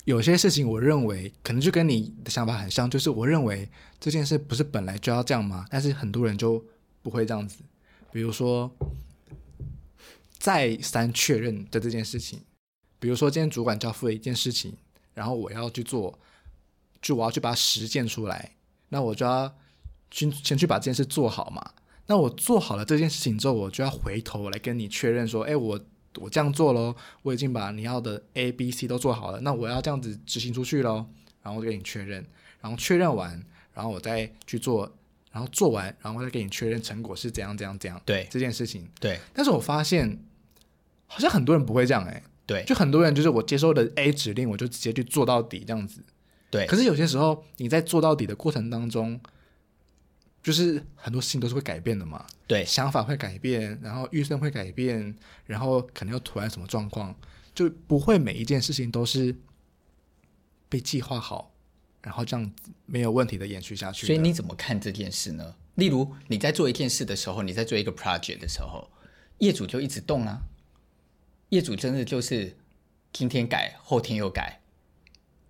[0.06, 3.70] 有些事情，我认为可能就跟你的想法很像，就是我认为
[4.02, 5.66] 这件事不是本来就要这样吗？
[5.70, 6.62] 但是很多人就
[7.02, 7.64] 不会这样子。
[8.12, 8.70] 比如说，
[10.38, 12.42] 再三确认的这件事情，
[13.00, 14.74] 比如说今天主管交付了一件事情，
[15.14, 16.20] 然后我要去做，
[17.02, 18.52] 就我要去把它实践出来，
[18.90, 19.56] 那我就要
[20.12, 21.72] 先先去把这件事做好嘛。
[22.08, 25.80] 那我做好了这件事情之后，我就要回头来跟你确认说，哎，我。
[26.20, 31.06] 我这样做喽，我已经把你要的 A、B、C 都做好了，那我要这样子执行出去喽，
[31.42, 32.26] 然后我就给你确认，
[32.62, 34.92] 然后确认完，然后我再去做，
[35.32, 38.02] 然后做完，然后再给你确认成果是怎样怎样怎样。
[38.06, 39.20] 对这件事情，对。
[39.34, 40.20] 但是我发现
[41.08, 46.02] 好像很多人不会这样哎、欸，对，就很多人就是我接收的 A 指令，我就直接去做到底这样子。
[46.50, 46.66] 对。
[46.68, 49.20] 可是有些时候你在做到底的过程当中。
[50.44, 57.16] 就是很多事情都是会改变的嘛，对，想法会改变，然后预算会改变，然后可能又突然什么状况，
[57.56, 59.34] 就不会每一件事情都是
[60.68, 61.54] 被计划好，
[62.02, 64.06] 然后这样子没有问题的延续下去。
[64.06, 65.56] 所以你怎么看这件事呢？
[65.76, 68.92] 例如你在做一件事的时候，你在做一个 project 的时候，
[69.38, 70.42] 业主就一直动啊，
[71.50, 72.58] 业主真的就是
[73.14, 74.60] 今天改，后天又改，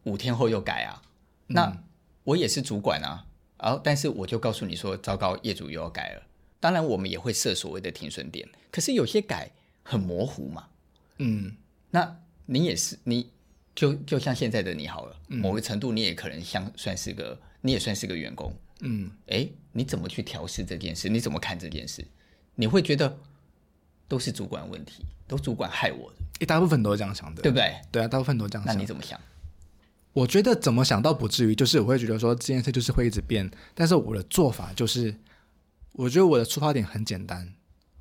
[0.03, 1.01] 五天后又改啊。
[1.47, 1.83] 那
[2.23, 3.25] 我也是主管啊，
[3.63, 6.23] 然后但是我就告诉你说，糟糕，业主又要改了。
[6.59, 9.49] 当然我们也会设所谓的停损点，可是有些改
[9.83, 10.67] 很模糊嘛。
[11.19, 11.55] 嗯，
[11.91, 13.29] 那你也是，你
[13.73, 18.53] 就就像现在的你好了，嗯、某个程度你也可能像算是个，你也算是个员工。
[18.81, 21.07] 嗯，哎，你怎么去调试这件事？
[21.07, 22.05] 你怎么看这件事？
[22.55, 23.17] 你会觉得
[24.09, 26.17] 都是主管问题，都主管害我的。
[26.39, 27.73] 一大部分都是这样想的，对不对？
[27.91, 28.75] 对啊，大部分都这样想。
[28.75, 29.17] 那你怎么想？
[30.13, 33.49] 我觉得怎么想倒不至于，就是我会觉得说这件事就是会一直变。
[33.73, 35.15] 但是我的做法就是，
[35.93, 37.53] 我觉得我的出发点很简单，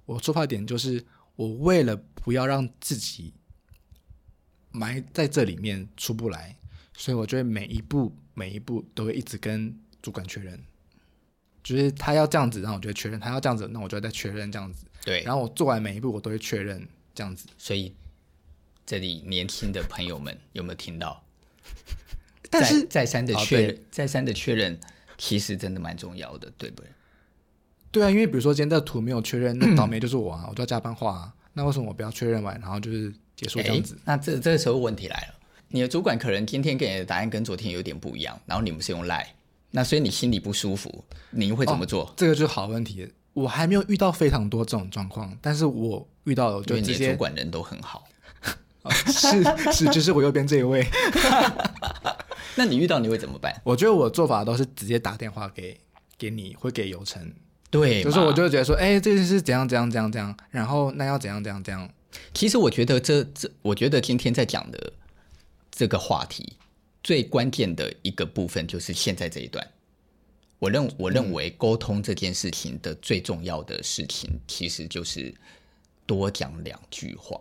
[0.05, 1.05] 我出发点就是
[1.37, 3.33] 我为了不要让自己
[4.70, 6.57] 埋在这里面出不来，
[6.94, 10.62] 所以我觉得每一步每一步都会一直跟主管确认。
[11.62, 14.85] 就是他要这样子，然后我就会确认；他要这样子，那我就再确认这样子。
[15.05, 17.46] 对，然后我做完每一步，我都会确认这样子。
[17.57, 17.94] 所以，
[18.85, 21.25] 这里年轻的朋友们有没有听到？
[22.53, 24.79] 但是再三的确认，再三的确认，
[25.17, 26.87] 其实真的蛮重要的，对不对？
[27.91, 31.33] 对啊，因为比如说今天这个图没有确认，那倒霉 就是我啊，我就要加班画啊。
[31.55, 33.99] 那为什么我不要确认完，然后就是结束这样子？
[34.05, 35.35] 那这这个时候问题来了，
[35.69, 39.27] 你的主管可能今天给你的答案跟昨天有点不一样，然后你们是用赖。
[39.71, 42.05] 那所以你心里不舒服，你会怎么做？
[42.05, 43.11] 哦、这个就是好问题。
[43.33, 48.05] 我还没有遇到非常多这种状况，但是我遇到了就直接，因为你的主管人都很好。
[48.83, 50.87] 哦、是是，就是我右边这一位。
[52.55, 53.61] 那你遇到你会怎么办？
[53.65, 55.79] 我觉得我做法都是直接打电话给
[56.19, 57.33] 给你，会给有成。
[57.71, 61.88] 对，就是我就会觉得说，哎，这件事怎样怎样怎样怎样，然后那要怎样怎样怎样。
[62.35, 64.93] 其实我觉得这这，我觉得今天在讲的
[65.71, 66.55] 这个话题。
[67.05, 69.67] 最关键的一个部分就是现在这一段，
[70.61, 75.35] 我认我认为沟通这件事情的最重要的事情，其实就是
[76.07, 77.37] 多讲两句话。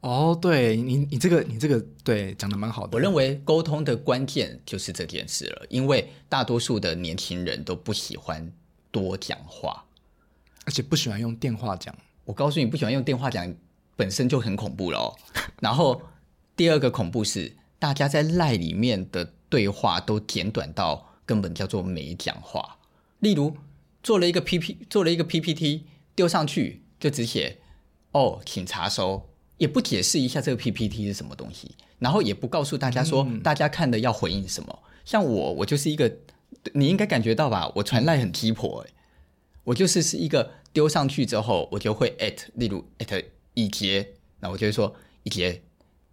[0.00, 2.96] 哦，对你，你这个你这个对讲的蛮好的。
[2.96, 8.52] 我认为沟通的关键就是这件事了，因为大多数的年轻人都不喜欢
[8.90, 9.84] 多讲话，
[10.64, 11.94] 而且不喜欢用电话讲。
[12.24, 13.54] 我告诉你，不喜欢用电话讲
[13.96, 15.16] 本身就很恐怖了哦。
[15.60, 16.00] 然后
[16.56, 17.56] 第二个恐怖是。
[17.80, 22.76] 大家在赖里面的对话都简短到根本叫做没讲话。
[23.20, 23.56] 例如
[24.02, 25.84] 做了一个 P P 做了一个 P P T
[26.16, 27.58] 丢上去，就只写
[28.10, 29.28] 哦，请查收，
[29.58, 34.68] 也不解释一下这个 P P T 是什么东西，然后也不告诉大家说大家看的要回应什么。
[34.70, 36.10] 嗯、像我，我就是一个
[36.72, 38.90] 你应该感觉到吧，我传赖很鸡婆哎，
[39.64, 44.94] 我就是是一个丢上去之后，我就会 at 例如 at 一杰，那我就会说
[45.24, 45.62] 一杰，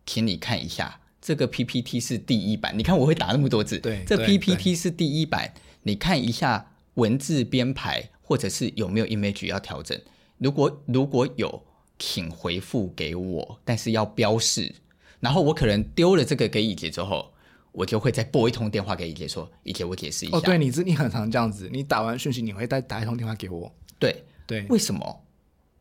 [0.05, 0.99] 请你看一下。
[1.21, 3.79] 这个 PPT 是第一版，你看我会打那么多字。
[3.79, 9.99] 对，这 PPT 是第一版，你看一下文字编排，或者是有没有 image 要调整。
[10.37, 11.65] 如果如果有，
[11.97, 14.73] 请回复给我，但是要标示。
[15.19, 17.33] 然后我可能丢了这个给乙姐之后，
[17.71, 23.73] 我就会再拨一通电话给乙姐说：“乙姐，我解释一下。”哦，对，你这你很常这样子，你打完讯息你会再打一通电话给我。
[23.97, 25.25] 对对，为什么？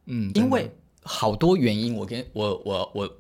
[0.07, 0.70] 嗯，因为
[1.03, 3.16] 好多原因，我跟我我我。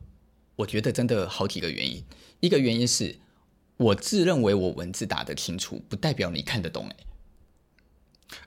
[0.56, 2.00] 我觉得真的好几个原因，
[2.38, 3.18] 一个原因是
[3.76, 6.86] 我自认为我文字打得清楚，不代表你看得懂。
[6.88, 6.96] 哎，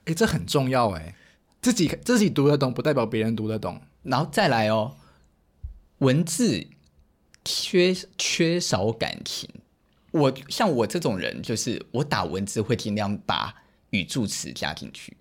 [0.05, 1.13] 哎，这很重要哎，
[1.61, 3.81] 自己自己读得懂，不代表别人读得懂。
[4.07, 4.95] 然后再来哦，
[5.99, 6.67] 文字
[7.43, 9.49] 缺缺少感情。
[10.11, 15.17] 我像我这种人，就是我打文字会尽量把语助词加进去，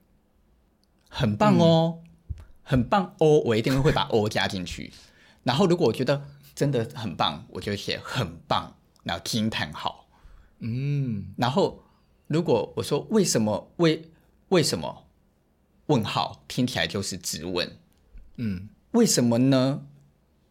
[1.09, 4.93] 很棒哦，嗯、很棒哦，我一定会把 哦加进去。
[5.43, 6.29] 然后如果我觉得。
[6.57, 10.09] 真的很棒，我就写很棒，然后惊叹号，
[10.61, 11.85] 嗯，然后
[12.29, 14.11] 如果我说为什么为
[14.49, 15.07] 为什么
[15.89, 17.77] 问号听起来就是质问，
[18.37, 19.87] 嗯，为什么呢？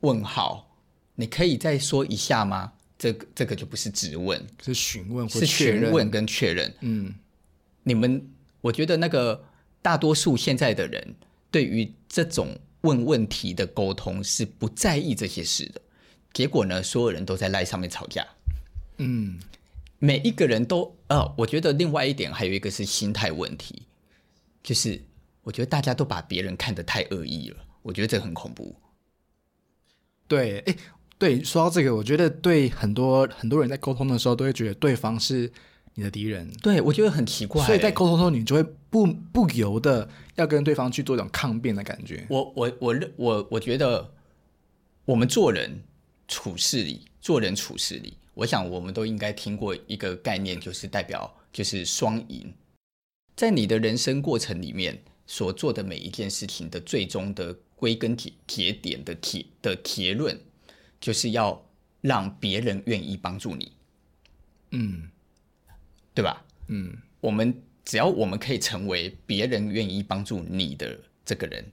[0.02, 0.78] 问号，
[1.16, 2.74] 你可以再说一下吗？
[2.98, 6.72] 这个这个就不是质问，是询问，是询问跟确认。
[6.82, 7.16] 嗯，
[7.82, 8.30] 你们
[8.62, 9.44] 我觉得那个
[9.82, 11.16] 大多数现在的人
[11.50, 15.82] 对于这种问问题的沟通是不在意这些事的。
[16.32, 18.26] 结果呢，所有人都在赖上面吵架。
[18.98, 19.40] 嗯，
[19.98, 23.82] 每一个人都呃，我觉得另外一点还有一个是心态问题，
[24.62, 25.02] 就是
[25.42, 28.76] 我觉得大家都把别人看得太恶意了，我觉得这很恐怖。
[30.28, 30.76] 对，哎，
[31.18, 35.52] 对，说到这个，我觉得对很多很多人在沟通的时候，都会觉得对方是
[35.94, 36.52] 你的敌人。
[36.64, 42.26] 对，我觉得很奇怪，所以在沟通的时候，你就会不不由得要跟对方去做一种抗辩的感觉。
[42.30, 44.12] 我我我我我觉得
[45.06, 45.84] 我们做人。
[46.28, 52.52] 处事里，做人处事里，我想我们都应该听过一个概念，就是代表就是双赢。
[53.36, 60.40] 在你的人生过程里面所做的每一件事情的最终的归根结结点的结的结论，
[61.00, 61.68] 就是要
[62.02, 63.72] 让别人愿意帮助你，
[64.72, 65.10] 嗯，
[66.14, 66.46] 对吧？
[66.68, 71.66] 嗯，我们只要我们可以成为别人愿意帮助你的这个人，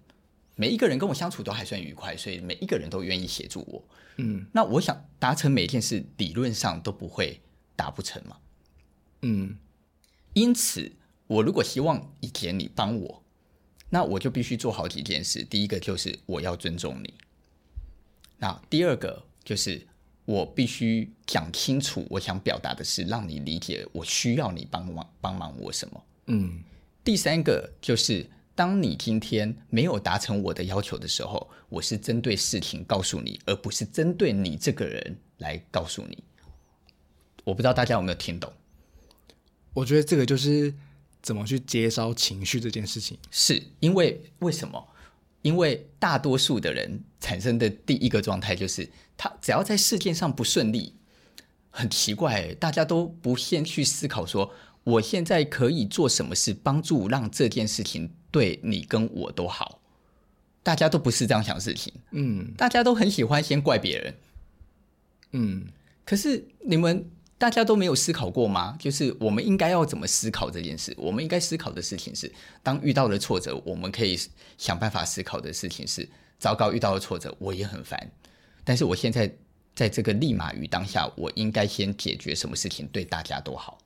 [0.56, 3.84] 每一个人跟我相处都还算愉快，所以每一个人都愿意协助我。
[4.16, 7.40] 嗯，那我想达成每一件事，理论上都不会
[7.74, 8.36] 达不成嘛。
[9.22, 9.56] 嗯，
[10.34, 10.92] 因此。
[11.28, 13.21] 我如果希望以前你帮我，
[13.94, 15.44] 那我就必须做好几件事。
[15.44, 17.12] 第一个就是我要尊重你，
[18.38, 19.86] 那第二个就是
[20.24, 26.04] 我必须讲清楚我想表达的是，让你理解我需要你帮忙帮忙我什么。
[26.28, 26.62] 嗯，
[27.04, 36.16] 第三个就是当你今天没有达成我的要求的时候，我是针对事情告诉你，而不是针对你这个人来告诉你。
[37.44, 38.50] 我不知道大家有没有听懂？
[39.74, 40.72] 我觉得这个就是。
[41.22, 43.16] 怎么去接收情绪这件事情？
[43.30, 44.88] 是因为为什么？
[45.42, 50.94] 因为大多数的人产生的第一个状态就是，他只要在事件上不顺利，
[51.70, 54.52] 很奇怪，大家都不先去思考说，
[54.84, 59.80] 我现在可以做什么事帮助让这件事情对你跟我都好。
[60.62, 64.14] 大家都不是这样想事情，嗯，大家都很喜欢先怪别人，
[65.32, 65.66] 嗯，
[66.04, 67.08] 可是你们。
[67.42, 68.76] 大家都没有思考过吗？
[68.78, 70.94] 就是我们应该要怎么思考这件事？
[70.96, 74.16] 我们应该思考的事情是，当遇到了挫折，我们可以
[74.56, 78.12] 想办法思考的事情是：糟糕，遇到了挫折，我也很烦。
[78.62, 79.28] 但是我现在
[79.74, 83.76] 在这个立马与当下，我应该先解决什么事情对大家都好，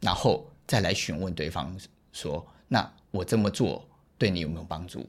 [0.00, 1.74] 然后再来询问对方
[2.12, 5.08] 说：那我这么做对你有没有帮助？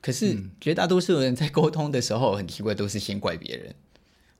[0.00, 3.72] 可是绝大多数人在沟通的时候，很奇怪，都是先怪别人，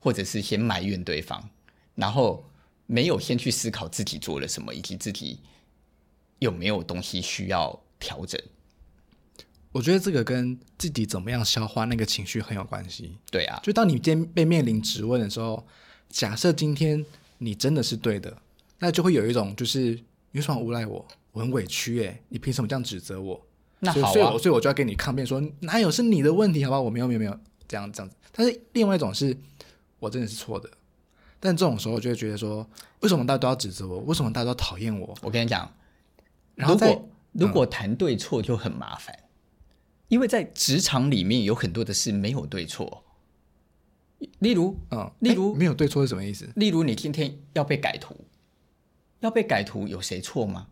[0.00, 1.48] 或者是先埋怨对方。
[1.94, 2.44] 然后
[2.86, 5.40] 没有先去思考自己做了什么，以及自己
[6.38, 8.40] 有没有东西需要调整。
[9.72, 13.16] 我觉得这个跟自己怎么样消化那个情绪很有关系。
[13.30, 15.64] 对啊，就当你今天被面临质问的时候，
[16.08, 17.06] 假设今天
[17.38, 18.36] 你真的是对的，
[18.80, 19.90] 那就会有一种就是
[20.32, 21.06] 你为什么诬赖我？
[21.30, 23.40] 我很委屈诶，你凭什么这样指责我？
[23.78, 26.64] 那好啊，所以，所以我，所以我就要跟你抗辩说，哪有是你的问题？
[26.64, 28.16] 好吧，我没有，没有，没有这样这样子。
[28.32, 29.36] 但是另外一种是
[30.00, 30.68] 我真的是错的。
[31.42, 32.68] 但这种时候，我就会觉得说，
[33.00, 34.00] 为什么大家都要指责我？
[34.00, 35.16] 为什么大家都讨厌我？
[35.22, 35.72] 我跟你讲，
[36.54, 39.24] 然后如果如果谈对错就很麻烦，嗯，
[40.08, 43.04] 因为在职场里面有很多的事没有对错。
[44.40, 46.46] 例如，嗯，例如没有对错是什么意思？
[46.56, 48.14] 例如，你今天要被改图，
[49.20, 50.66] 要被改图有谁错吗？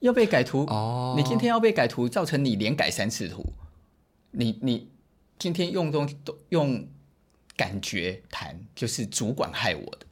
[0.00, 3.52] 要被改图哦，你今天要被改图，造成你连改三次图，
[4.30, 4.88] 你你
[5.38, 6.88] 今天用东西都用。
[7.56, 10.06] 感觉谈就是主管害我的，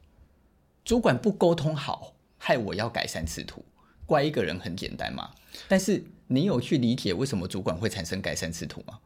[0.85, 3.65] 主管不沟通好，害我要改善次图，
[4.05, 5.31] 怪一个人很简单嘛。
[5.67, 8.99] 但是你有去理解为什么主管会产生改善次图吗？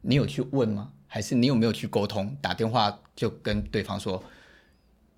[0.00, 0.92] 你有去问吗？
[1.06, 2.36] 还是你有没有去沟通？
[2.40, 4.24] 打电话就跟对方说：“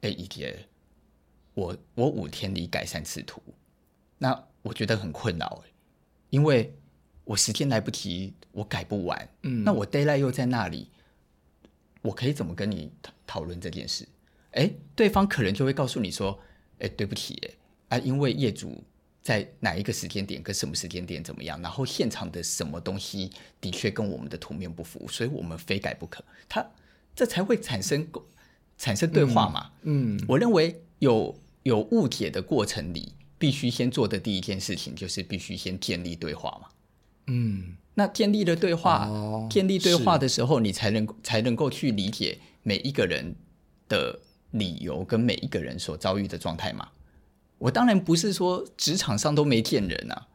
[0.02, 0.66] 哎，怡姐，
[1.54, 3.40] 我我五天里改善次图，
[4.18, 5.62] 那我觉得很困扰，
[6.30, 6.76] 因为
[7.24, 9.28] 我时间来不及，我改不完。
[9.42, 10.90] 嗯，那我 d a y l i g h t 又在那里。”
[12.04, 14.06] 我可以怎么跟你讨讨论这件事？
[14.50, 16.38] 哎，对方可能就会告诉你说
[16.78, 17.34] ：“哎，对不起，
[17.88, 18.84] 哎，啊，因为业主
[19.22, 26.22] 在哪一个时间点跟什么时间点怎么样，然后现场的什么东西的确跟我们的图面不符，所以我们非改不可。
[26.46, 26.64] 他
[27.16, 28.06] 这才会产生
[28.76, 29.72] 产生对话嘛。
[29.82, 36.68] 嗯，嗯，我认为有有误解的过程里，必须先做的第一件事情就是必须先建立对话嘛。
[37.28, 37.76] 嗯。
[37.94, 43.34] 那天地的对话，哦，建立对话的时候，你才能才能够去理解每一个人
[43.88, 44.18] 的
[44.50, 46.88] 理由跟每一个人所遭遇的状态嘛。
[47.58, 50.26] 我当然不是说职场上都没见人啊，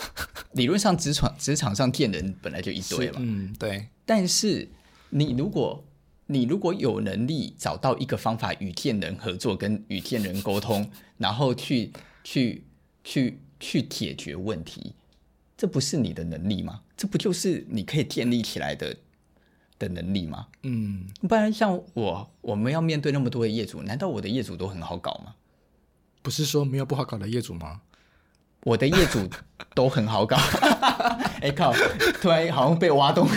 [0.52, 3.16] 理论上职场职场上见人本来就一堆嘛。
[3.18, 3.88] 嗯，对。
[4.04, 4.68] 但是
[5.10, 5.82] 你如果
[6.26, 11.90] 你如果有能力找到一个方法与见人合作，跟与见人沟通，然后去
[12.22, 12.62] 去
[13.02, 14.92] 去去解决问题。
[15.56, 16.82] 这不是你的能力吗？
[16.96, 18.96] 这不就是你可以建立起来的
[19.78, 20.46] 的能力吗？
[20.62, 25.34] 嗯，不然像我，我们要面对那么多的业主，难道我的业主都很好搞吗？
[26.22, 27.82] 不是说没有不好搞的业主吗？
[28.64, 29.28] 我的业主
[29.76, 30.36] 都很好搞。
[31.40, 31.72] 哎靠！
[32.20, 33.28] 突然好像被挖洞。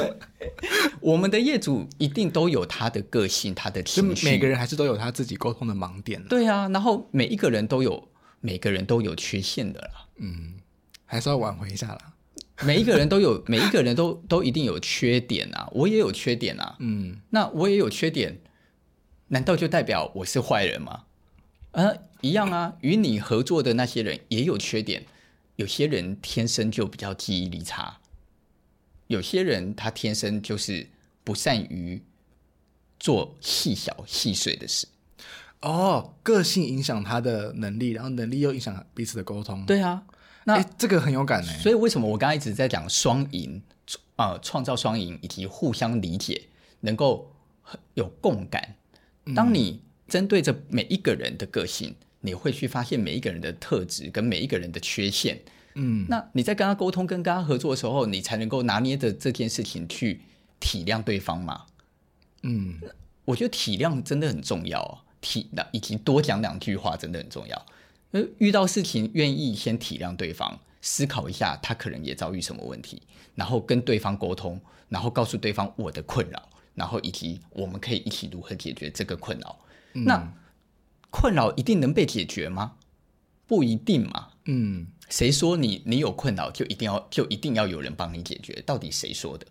[1.00, 4.26] 我们的业主一定都有他的个性，他的情绪。
[4.26, 6.24] 每个人还是都有他自己沟通的盲点。
[6.24, 8.08] 对啊，然后每一个人都有
[8.40, 10.08] 每个人都有缺陷的啦。
[10.16, 10.54] 嗯。
[11.04, 12.11] 还是要挽回一下啦。
[12.64, 16.76] 每一个人都有， 每一个人都都一定有缺点啊，我也有缺点啊。
[16.80, 18.40] 嗯，那我也有缺点，
[19.28, 21.04] 难道就代表我是坏人吗？
[21.72, 25.06] 呃，一样啊，与你合作的那些人也有缺点，
[25.56, 27.98] 有些人天生就比较记忆力差，
[29.06, 30.88] 有些人他天生就是
[31.24, 32.02] 不善于
[33.00, 34.86] 做细小细碎的事。
[35.62, 39.64] 哦，个性影响他的能力，然后能力又影响彼此的沟通。
[39.64, 40.02] 对啊，
[40.44, 41.52] 那这个很有感呢。
[41.58, 43.62] 所以为什么我刚才一直在讲双赢，
[44.16, 46.48] 呃，创造双赢以及互相理解，
[46.80, 47.32] 能够
[47.94, 48.76] 有共感。
[49.34, 55.40] 当你针对着每一个人的个性，嗯，你会去发现每一个人的特质跟每一个人的缺陷。
[55.74, 60.20] 嗯，那你在跟他沟通、跟跟他合作的时候，你才能够拿捏着这件事情去
[60.60, 61.62] 体谅对方嘛。
[62.42, 62.78] 嗯，
[63.24, 64.98] 我觉得体谅真的很重要哦。
[65.20, 67.66] 体以及多讲两句话真的很重要。
[68.12, 73.02] 呃，遇到事情愿意先体谅对方，思考一下他可能也遭遇什么问题，
[73.34, 79.58] 然后跟对方沟通，然后告诉对方我的困扰，然后以及我们可以一起如何解决这个困扰。
[79.94, 80.32] 嗯、那
[81.10, 82.76] 困扰一定能被解决吗？
[83.46, 84.28] 不一定嘛。
[84.44, 88.62] 嗯，谁说你你有困扰就一定要就一定要有人帮你解决？
[88.66, 89.46] 到底谁说的？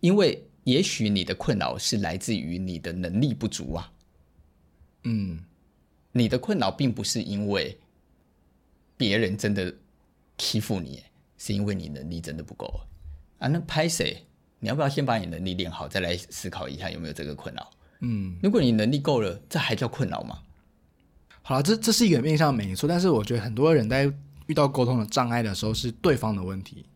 [0.00, 3.92] 因为也许你的困扰是来自于你的能力不足啊。
[5.04, 5.44] 嗯，
[6.12, 7.78] 你的困扰并不是因为
[8.96, 9.74] 别人真的
[10.38, 11.02] 欺负你，
[11.36, 12.80] 是因为你能力真的不够
[13.38, 13.48] 啊。
[13.48, 14.24] 那拍谁？
[14.58, 17.70] 你要不要先把你能力练好，再来思考一下有没有这个困扰？
[18.00, 20.38] 嗯，如果你能力够了，这还叫困扰吗？
[21.42, 24.12] 好了，这这是一个面向没错，但是我觉得很多人在
[24.46, 26.86] 遇到沟通的障碍的时候，是对方的问题。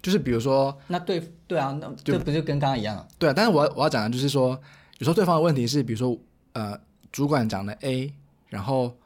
[0.00, 3.06] 就是比如说，那对对啊，那这不就跟刚刚一样？
[3.18, 4.50] 对啊，但是我我要讲的就是说，
[4.98, 6.18] 有时候对方的问题是，比如说
[6.52, 6.80] 呃。
[7.12, 8.14] 主管讲了 A，
[8.50, 8.96] 然后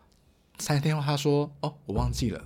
[0.59, 2.42] 三天后他说：“哦，我忘记了。”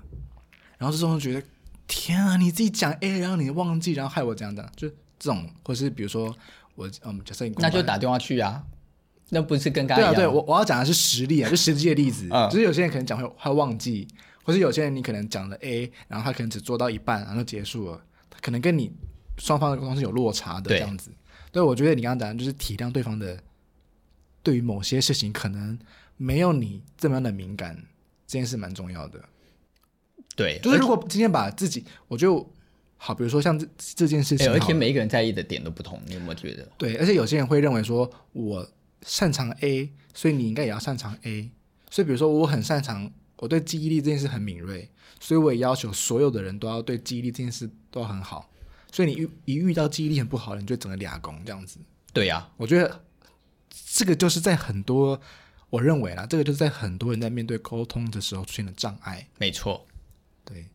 [0.79, 1.43] 然后这种觉得
[1.87, 6.35] 天啊，你自己讲 A，然后你忘记，然后害我这样讲，就这种，或是比如说
[6.75, 8.65] 我嗯，假设你那就打电话去啊，
[9.31, 10.15] 那不是跟刚刚？
[10.15, 12.29] 对啊，对我我要讲的是实例啊，就实际的例子。
[12.31, 14.07] 嗯，就是有些人可能讲会会忘记，
[14.43, 18.01] 或是有些人你可能讲了 A，然后他可能只做到一半，然后就结束了，
[18.31, 18.91] 他可能跟你
[19.37, 21.11] 双方的沟通是有落差的这样子。
[21.51, 23.39] 对，对，我觉得你刚刚讲的就是体谅对方的。
[24.41, 25.79] 对于某些事情，可能
[26.17, 27.77] 没有你这么样的敏感，
[28.29, 29.19] 这件事蛮重要的。
[30.37, 32.49] 对，就是如果今天把自己，我就
[32.99, 36.69] 好，比如说像这这件事情，而且每一个人在意的点都不同，你有没有觉得？
[36.77, 38.71] 对，而且有些人会认为说，我
[39.03, 41.51] 擅长 A，所以你应该也要擅长 A。
[41.91, 48.51] 所以，比如说我很擅长，我对记忆力这件事很敏锐，所以我也要求所有的人都要对记忆力这件事都很好。
[48.93, 51.79] 所以你遇一遇到记忆力很不好的人，就整个俩工这样子。
[52.13, 53.01] 对呀、啊，我觉得。
[53.91, 55.21] 这个就是在很多，
[55.71, 59.29] 我认为啦，这个就是在很多人在面对沟通的时候出现的障碍。
[59.39, 59.87] 没错，
[60.45, 60.67] 对。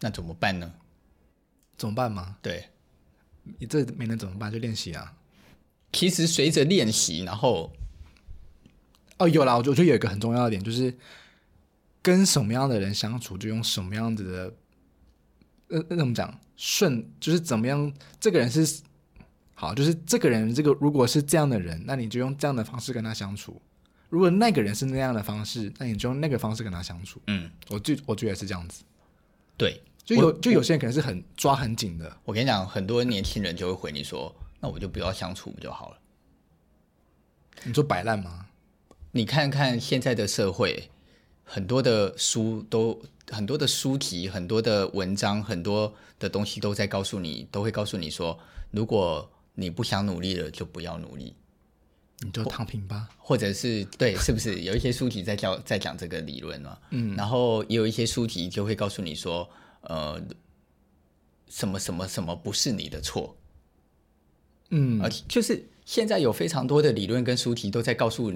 [0.00, 0.72] 那怎么办呢？
[1.76, 2.36] 怎么办吗？
[2.42, 2.68] 对，
[3.58, 4.50] 你这没能怎么办？
[4.52, 5.16] 就练习啊。
[5.92, 7.72] 其实随着练习，然后，
[9.18, 10.94] 哦，有啦，我觉得有一个很重要的点，就是
[12.02, 14.54] 跟什么样的人相处，就用什么样子的，
[15.68, 16.38] 呃，那怎么讲？
[16.56, 17.92] 顺就是怎么样？
[18.20, 18.82] 这个人是。
[19.54, 23.60] 好，就是这个人，这个如果是这样的人，那你就用这样的方式跟他相处；
[24.10, 27.22] 如果那个人是那样的方式，那你就用那个方式跟他相处。
[27.28, 28.82] 嗯，我就我觉得是这样子。
[29.56, 32.14] 对，就有就有些人可能是很抓很紧的。
[32.24, 35.96] 我跟你讲，很多年轻人就会回你说：“那我就不要相处不就好了？”
[37.64, 38.46] 你说摆烂吗？
[39.12, 40.90] 你看看现在的社会，
[41.44, 43.00] 很多的书都
[43.30, 48.38] 很多的书籍，很多的文章，很多的东西都在告诉你，都会告诉你说，
[48.70, 51.34] 如果你不想努力了，就不要努力，
[52.20, 53.08] 你就躺平吧。
[53.18, 56.78] 或者是对，是不是有一些书籍在教在讲这个理论嘛？
[56.90, 59.48] 嗯，然后也有一些书籍就会告诉你说，
[59.82, 60.20] 呃，
[61.48, 63.36] 什么什么什么不是你的错。
[64.70, 68.30] 嗯，而且就是现在有非常多的理论跟书籍都在告诉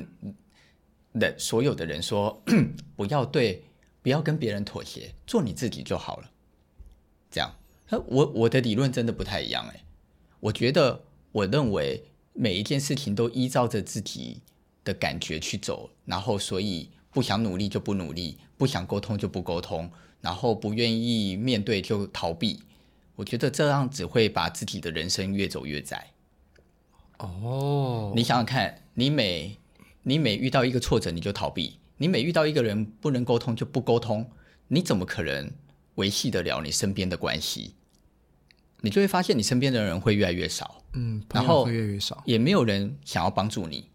[1.12, 2.42] 人所有的人说，
[2.96, 3.64] 不要对，
[4.02, 6.30] 不要跟别人妥协，做你自己就好了。
[7.30, 7.54] 这样，
[8.06, 9.84] 我我的理论真的不太一样哎。
[10.40, 12.04] 我觉得，我认为
[12.34, 14.40] 每一件事情都依照着自己
[14.84, 19.88] 的感觉去走，然后所以不想努力就不努力，不想沟通就不沟通，
[20.20, 22.60] 然后不愿意面对就逃避。
[23.14, 26.10] 我觉得这样只会把自己的人生越走越窄。
[27.18, 29.56] 哦，你想想看，你每
[30.02, 34.28] 你每遇到一个挫折你就逃避，你每遇到一个人不能沟通就不沟通，
[34.66, 35.52] 你怎么可能
[35.94, 37.74] 维系得了你身边的关系？
[38.84, 43.88] 你就会发现，你身边的人会越来越少，嗯，然后会越来越少，也没有人想要帮助你。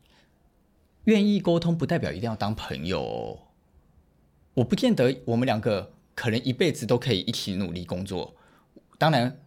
[1.04, 3.40] 愿意沟通不代表一定要当朋友哦。
[4.56, 8.36] 我不见得我们两个可能一辈子都可以一起努力工作。
[8.98, 9.40] 当然，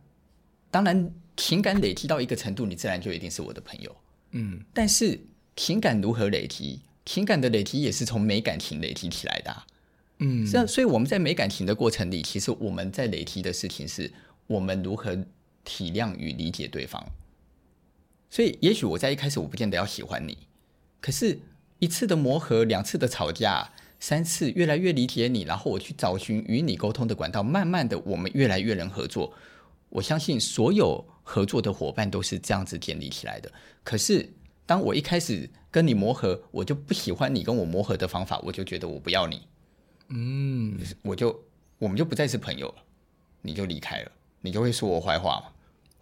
[0.70, 3.96] 当然情感累积到一个程度，你自然就一定是我的朋友。
[4.30, 5.20] 嗯，但是
[5.56, 6.80] 情感如何累积？
[7.04, 9.66] 情感的累积也是从没感情累积起来的啊。
[10.20, 14.10] 嗯，这样，所以我们在没感情的过程里，其实我们在累积的事情是
[14.46, 15.16] 我们如何
[15.64, 17.04] 体谅与理解对方。
[18.30, 20.38] 所以，也许我在一开始我不见得要喜欢你，
[21.00, 21.38] 可是
[21.78, 29.34] 一次的磨合，两次的吵架，三次越来越理解你，然后我去找寻与你沟通的管道，慢慢的我们越来越能合作。
[29.90, 33.52] 我相信所有合作的伙伴都是这样子建立起来的。
[33.84, 34.32] 可是，
[34.64, 39.42] 当我一开始跟你磨合，我就不喜欢你跟我磨合的方法，我就觉得我不要你，
[40.08, 41.44] 嗯，我就
[41.78, 42.76] 我们就不再是朋友了，
[43.42, 44.12] 你就离开了，
[44.42, 45.44] 你就会说我坏话嘛，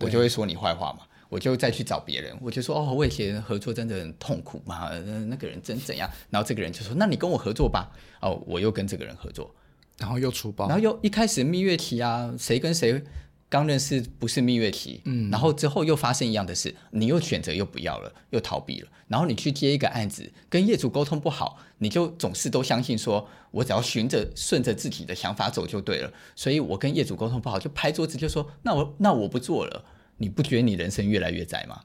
[0.01, 4.91] 我就会说你坏话嘛，我就再去找别人，我就说哦，我以前合作真的很痛苦嘛，
[5.29, 6.11] 那个人真怎样？
[6.29, 9.55] 然后这个人就说，那你跟我合作吧，哦，我又跟这个人合作，
[9.99, 13.03] 然后又出包，然后又一开始蜜月期啊，谁跟谁？
[13.51, 29.85] 刚认识不是蜜月期，嗯，然后之后又发生一样的事，你又选择又不要了，又逃避了，然后你去接一个案子，跟业主沟通不好，你就总是都相信说，我只要循着顺着自己的想法走就对了，所以我跟业主沟通不好，就拍桌子就说，那我那我不做了，
[30.19, 31.81] 你不觉得你人生越来越窄吗？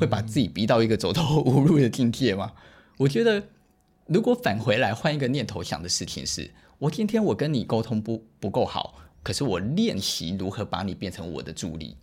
[0.00, 2.54] 会把自己逼到一个走投无路的境界吗？
[2.96, 3.48] 我觉得，
[4.06, 8.98] 如果返回来换一个念头想的事情是，我今天我跟你沟通不不够好。
[9.26, 11.96] 可是我练习如何把你变成我的助力，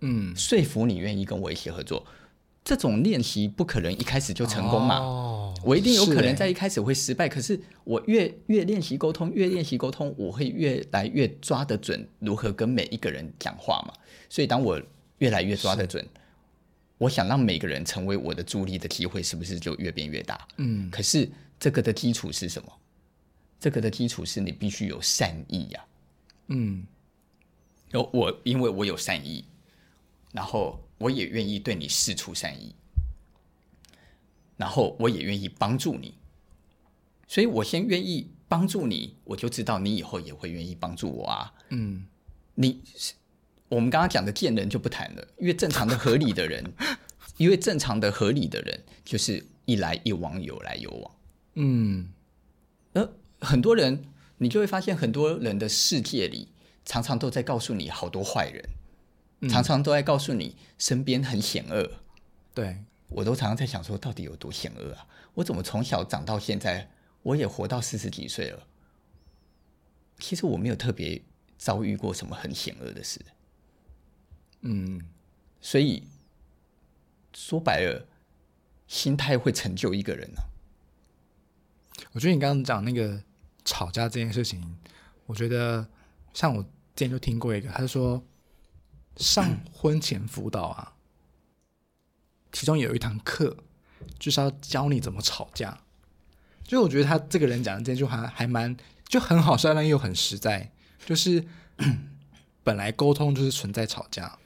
[0.00, 2.06] 嗯，说服你愿意跟我一起合作，
[2.64, 7.28] 这种练习不可能一开始就成功嘛，哦，我一定有可能在一开始会失败。
[7.28, 13.92] 是，可是我越越练习沟通，越练习沟通，我会越来越抓得准如何跟每一个人讲话嘛。
[14.30, 14.80] 所以当我
[15.18, 16.02] 越来越抓得准，
[16.96, 20.48] 我想让每个人成为我的助力的机会，是不是就越变越大？
[20.56, 22.72] 嗯，可是这个的基础是什么？
[23.60, 25.92] 这个的基础是你必须有善意呀，啊。
[26.48, 26.86] 嗯，
[27.90, 29.44] 有我，因为我有善意，
[30.32, 32.74] 然后我也愿意对你释出善意，
[34.56, 36.14] 然后我也愿意帮助你，
[37.26, 41.54] 所以我先愿意帮助你，我就知道你以后也会愿意帮助我啊。
[41.70, 42.06] 嗯，
[42.54, 42.82] 你
[43.70, 46.62] 我们刚刚讲的贱人就不谈了，因为正常的合理的人，
[47.38, 51.16] 因为正常的合理的人就是一来一往，有来有往。
[51.54, 52.12] 嗯，
[52.92, 54.04] 呃，很多人。
[54.38, 56.48] 你就会发现，很多人的世界里，
[56.84, 58.68] 常常都在告诉你好多坏人，
[59.40, 61.88] 嗯、常常都在告诉你身边很险恶。
[62.52, 65.06] 对，我都常常在想说，到底有多险恶啊？
[65.34, 66.90] 我怎么从小长到现在，
[67.22, 68.66] 我也活到四十几岁了，
[70.18, 71.22] 其实我没有特别
[71.56, 73.20] 遭遇过什么很险恶的事。
[74.62, 75.00] 嗯，
[75.60, 76.02] 所以
[77.32, 78.06] 说白了，
[78.88, 80.50] 心态会成就一个人呢、啊。
[82.12, 83.22] 我觉得你刚刚讲那个。
[83.64, 84.76] 吵架这件事情，
[85.26, 85.86] 我觉得
[86.32, 88.22] 像我之前就听过一个，他就说
[89.16, 90.92] 上婚前辅导啊，
[92.52, 93.56] 其中有一堂课
[94.18, 95.78] 就是要教你怎么吵架。
[96.62, 98.74] 就我觉得他这个人讲的这句话还蛮
[99.06, 100.70] 就很好笑，但又很实在。
[101.04, 101.44] 就是
[102.64, 104.38] 本来沟通就是存在吵架，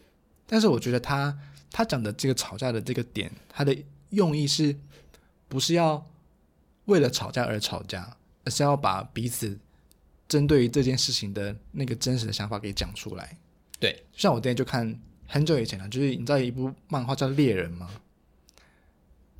[0.47, 1.39] 但是我觉得他
[1.71, 3.77] 他讲的这个吵架的这个点，他的
[4.11, 4.77] 用意是
[5.47, 6.05] 不是要
[6.87, 8.17] 为了吵架而吵架？
[8.51, 9.59] 是要把彼此
[10.29, 13.37] 针对于这件事情的那个真实的想法给讲出来。
[13.81, 17.89] 对，像我今天就看很久以前了，就是你知道一部漫画叫《猎人》吗？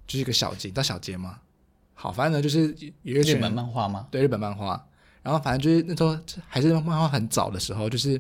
[0.07, 1.41] 就是一个小杰，你知道小杰吗？
[1.95, 4.07] 好，反正呢就是有一个日本漫画吗？
[4.11, 4.87] 对，日本漫画。
[5.21, 8.17] 然后反正就是那时候还是漫画很早的时候，就是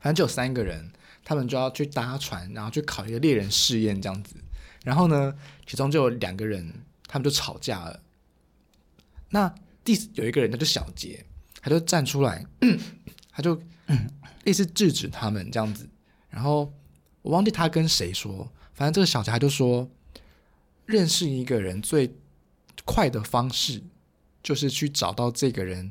[0.00, 0.90] 反正就有三个人，
[1.22, 4.34] 他们就要去搭船，然后去考一个猎人试验这样子。
[4.82, 5.36] 然后呢，
[5.66, 6.72] 其中就有两个人，
[7.06, 8.00] 他们就吵架了。
[9.28, 9.54] 那
[9.94, 11.26] 第有一个人，他就小杰，
[11.60, 12.46] 他就站出来，
[13.32, 13.60] 他就
[14.44, 15.88] 类似制止他们这样子。
[16.28, 16.72] 然后
[17.22, 19.90] 我忘记他跟谁说，反正这个小杰他就说，
[20.86, 22.14] 认识一个人最
[22.84, 23.82] 快的方式，
[24.44, 25.90] 就是去找到这个人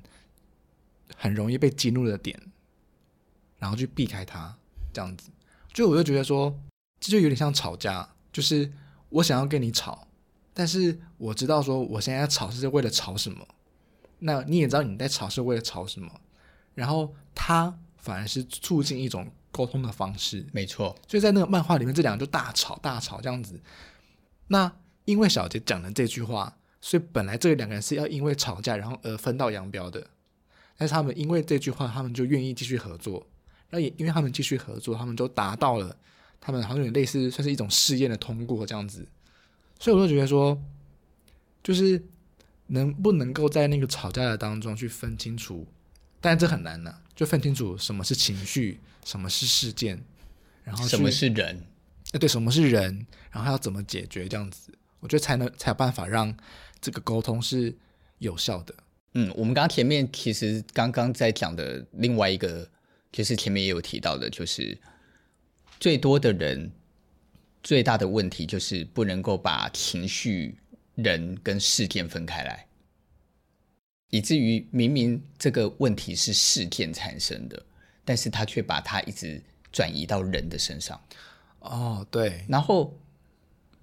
[1.18, 2.40] 很容易被激怒的点，
[3.58, 4.58] 然后去避开他
[4.94, 5.30] 这样子。
[5.74, 6.58] 就我就觉得说，
[7.02, 8.72] 这就有点像吵架，就是
[9.10, 10.08] 我想要跟你吵，
[10.54, 13.46] 但是我知道说我现在吵是为了吵什么。
[14.20, 16.12] 那你也知道你在吵是为了吵什么，
[16.76, 20.96] 然后他反而是促进一种沟通的方式，没错。
[21.08, 23.62] 所以在那个漫画里面，这两个就大吵大吵这样子。
[24.48, 24.72] 那
[25.06, 30.06] 因为小杰讲了这句话，所以本来这两个人是要因为吵架然后而分道扬镳的，
[30.78, 33.26] 但是他们因为这句话，他们就愿意继续合作。
[33.70, 35.96] 那也因为他们继续合作，他们就达到了
[36.42, 39.08] 他们好像有点类似算是一种试验的通过这样子。
[39.80, 40.62] 所以我就觉得说，
[41.64, 42.04] 就是。
[42.70, 45.68] 能不能够在那个吵架的当中去分清楚？
[46.20, 50.04] 但这很难呢、啊，就分清楚什么是情绪，什么是事件，
[50.64, 51.66] 然后什么是人？
[52.12, 53.06] 哎，对，什么是人？
[53.32, 54.74] 然后要怎么解决这样子？
[55.00, 56.36] 我觉得才能才有办法让
[56.82, 57.74] 这个沟通是
[58.18, 58.76] 有效的。
[59.14, 62.70] 嗯，我们刚刚前面其实刚刚在讲的另外一个，
[63.12, 64.78] 就是前面也有提到的，就是
[65.80, 66.72] 最多的人
[67.64, 70.58] 最大的问题就是不能够把情绪、
[71.04, 72.66] 人跟事件分开来，
[74.10, 77.62] 以至于明明这个问题是事件产生的，
[78.06, 79.42] 但是他却把它一直
[79.72, 81.00] 转移到人的身上。
[81.60, 82.98] 哦，对，然后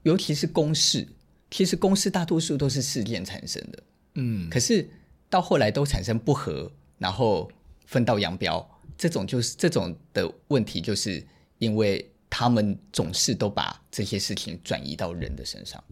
[0.03, 1.07] 尤其是公事，
[1.51, 3.83] 其实公事大多数都是事件产生的，
[4.15, 4.89] 嗯，可是。
[5.29, 7.51] 到后来都产生不和，然后
[7.85, 8.65] 分道扬镳，
[8.97, 11.21] 这种就是这种的问题，就是
[11.59, 15.83] 因为他们总是都把这些事情转移到人的身上，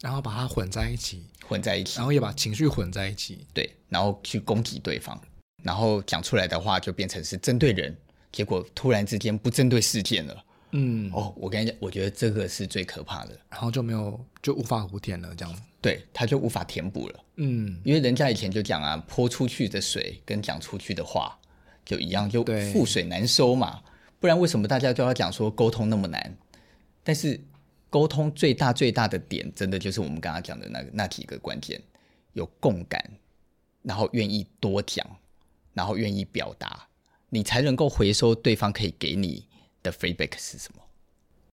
[0.00, 5.20] 然后把它混在一起，混在一起，然后也把情绪混在一起，对，然后去攻击对方，
[5.62, 7.96] 然后讲出来的话就变成是针对人，
[8.30, 10.44] 结果突然之间不针对事件了。
[10.72, 15.54] 嗯，哦，我跟你讲，我觉得这个是最可怕的，然后就没有就无法无天了，这样。
[15.54, 21.38] 子，对，他就无法填补了，嗯，因为人家以前就讲啊，泼出去的水跟讲出去的话
[21.84, 23.80] 就一样，就覆水难收嘛，
[24.18, 26.36] 不然为什么大家都要讲说沟通那么难？
[27.04, 27.40] 但是
[27.88, 31.80] 沟通最大最大的点，真的就是我们刚刚讲的那那几个关键，
[32.32, 33.02] 有共感，
[33.82, 35.06] 然后愿意多讲，
[35.72, 36.88] 然后愿意表达，
[37.30, 39.46] 你才能够回收对方可以给你
[39.82, 40.82] 的 feedback 是什么？